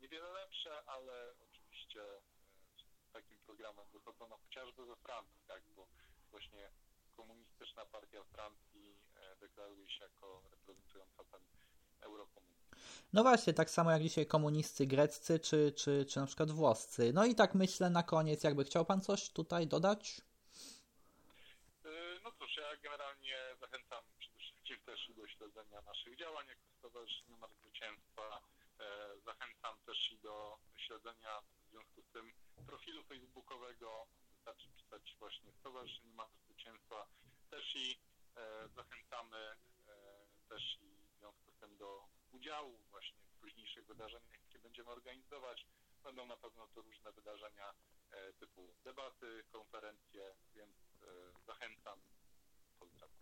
[0.00, 2.04] niewiele lepsze, ale oczywiście
[3.12, 5.62] takim programem wychodzono chociażby we Francji, tak?
[5.76, 5.86] Bo
[6.30, 6.70] właśnie
[7.16, 11.40] komunistyczna partia Francji e, deklaruje się jako reprezentująca ten
[12.00, 12.60] eurokomunizm.
[13.12, 17.12] No właśnie, tak samo jak dzisiaj komunisty greccy, czy, czy, czy na przykład włoscy.
[17.12, 20.20] No i tak myślę na koniec, jakby chciał Pan coś tutaj dodać?
[21.84, 21.90] E,
[22.24, 27.52] no cóż, ja generalnie zachęcam przede wszystkim też do śledzenia naszych działań jako Stowarzyszenia Mark
[27.62, 28.40] Zwycięstwa.
[28.80, 32.32] E, zachęcam też i do śledzenia w związku z tym
[32.66, 37.06] profilu facebookowego wystarczy pisać właśnie Stowarzyszenie Mark Zwycięstwa.
[37.50, 37.98] Też i
[38.36, 39.54] e, zachęcamy e,
[40.48, 45.66] też i w związku z tym do udziału właśnie w późniejszych wydarzeniach, jakie będziemy organizować.
[46.04, 47.74] Będą na pewno to różne wydarzenia
[48.10, 51.06] e, typu debaty, konferencje, więc e,
[51.46, 51.98] zachęcam.
[52.78, 53.20] Pozdrawiam.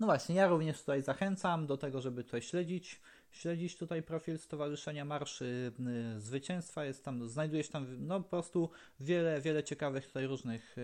[0.00, 3.00] No właśnie, ja również tutaj zachęcam do tego, żeby tutaj śledzić,
[3.30, 5.72] śledzić tutaj profil Stowarzyszenia Marszy
[6.16, 6.84] y, Zwycięstwa.
[6.84, 8.70] Jest tam, znajdujesz tam no, po prostu
[9.00, 10.76] wiele, wiele ciekawych tutaj różnych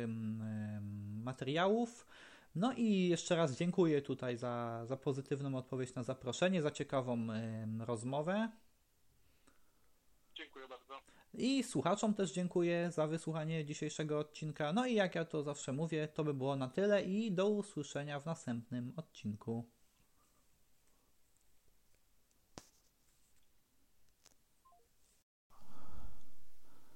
[1.25, 2.07] materiałów.
[2.55, 7.27] No i jeszcze raz dziękuję tutaj za, za pozytywną odpowiedź na zaproszenie, za ciekawą
[7.79, 8.49] rozmowę.
[10.35, 11.01] Dziękuję bardzo.
[11.35, 14.73] I słuchaczom też dziękuję za wysłuchanie dzisiejszego odcinka.
[14.73, 18.21] No i jak ja to zawsze mówię, to by było na tyle i do usłyszenia
[18.21, 19.65] w następnym odcinku.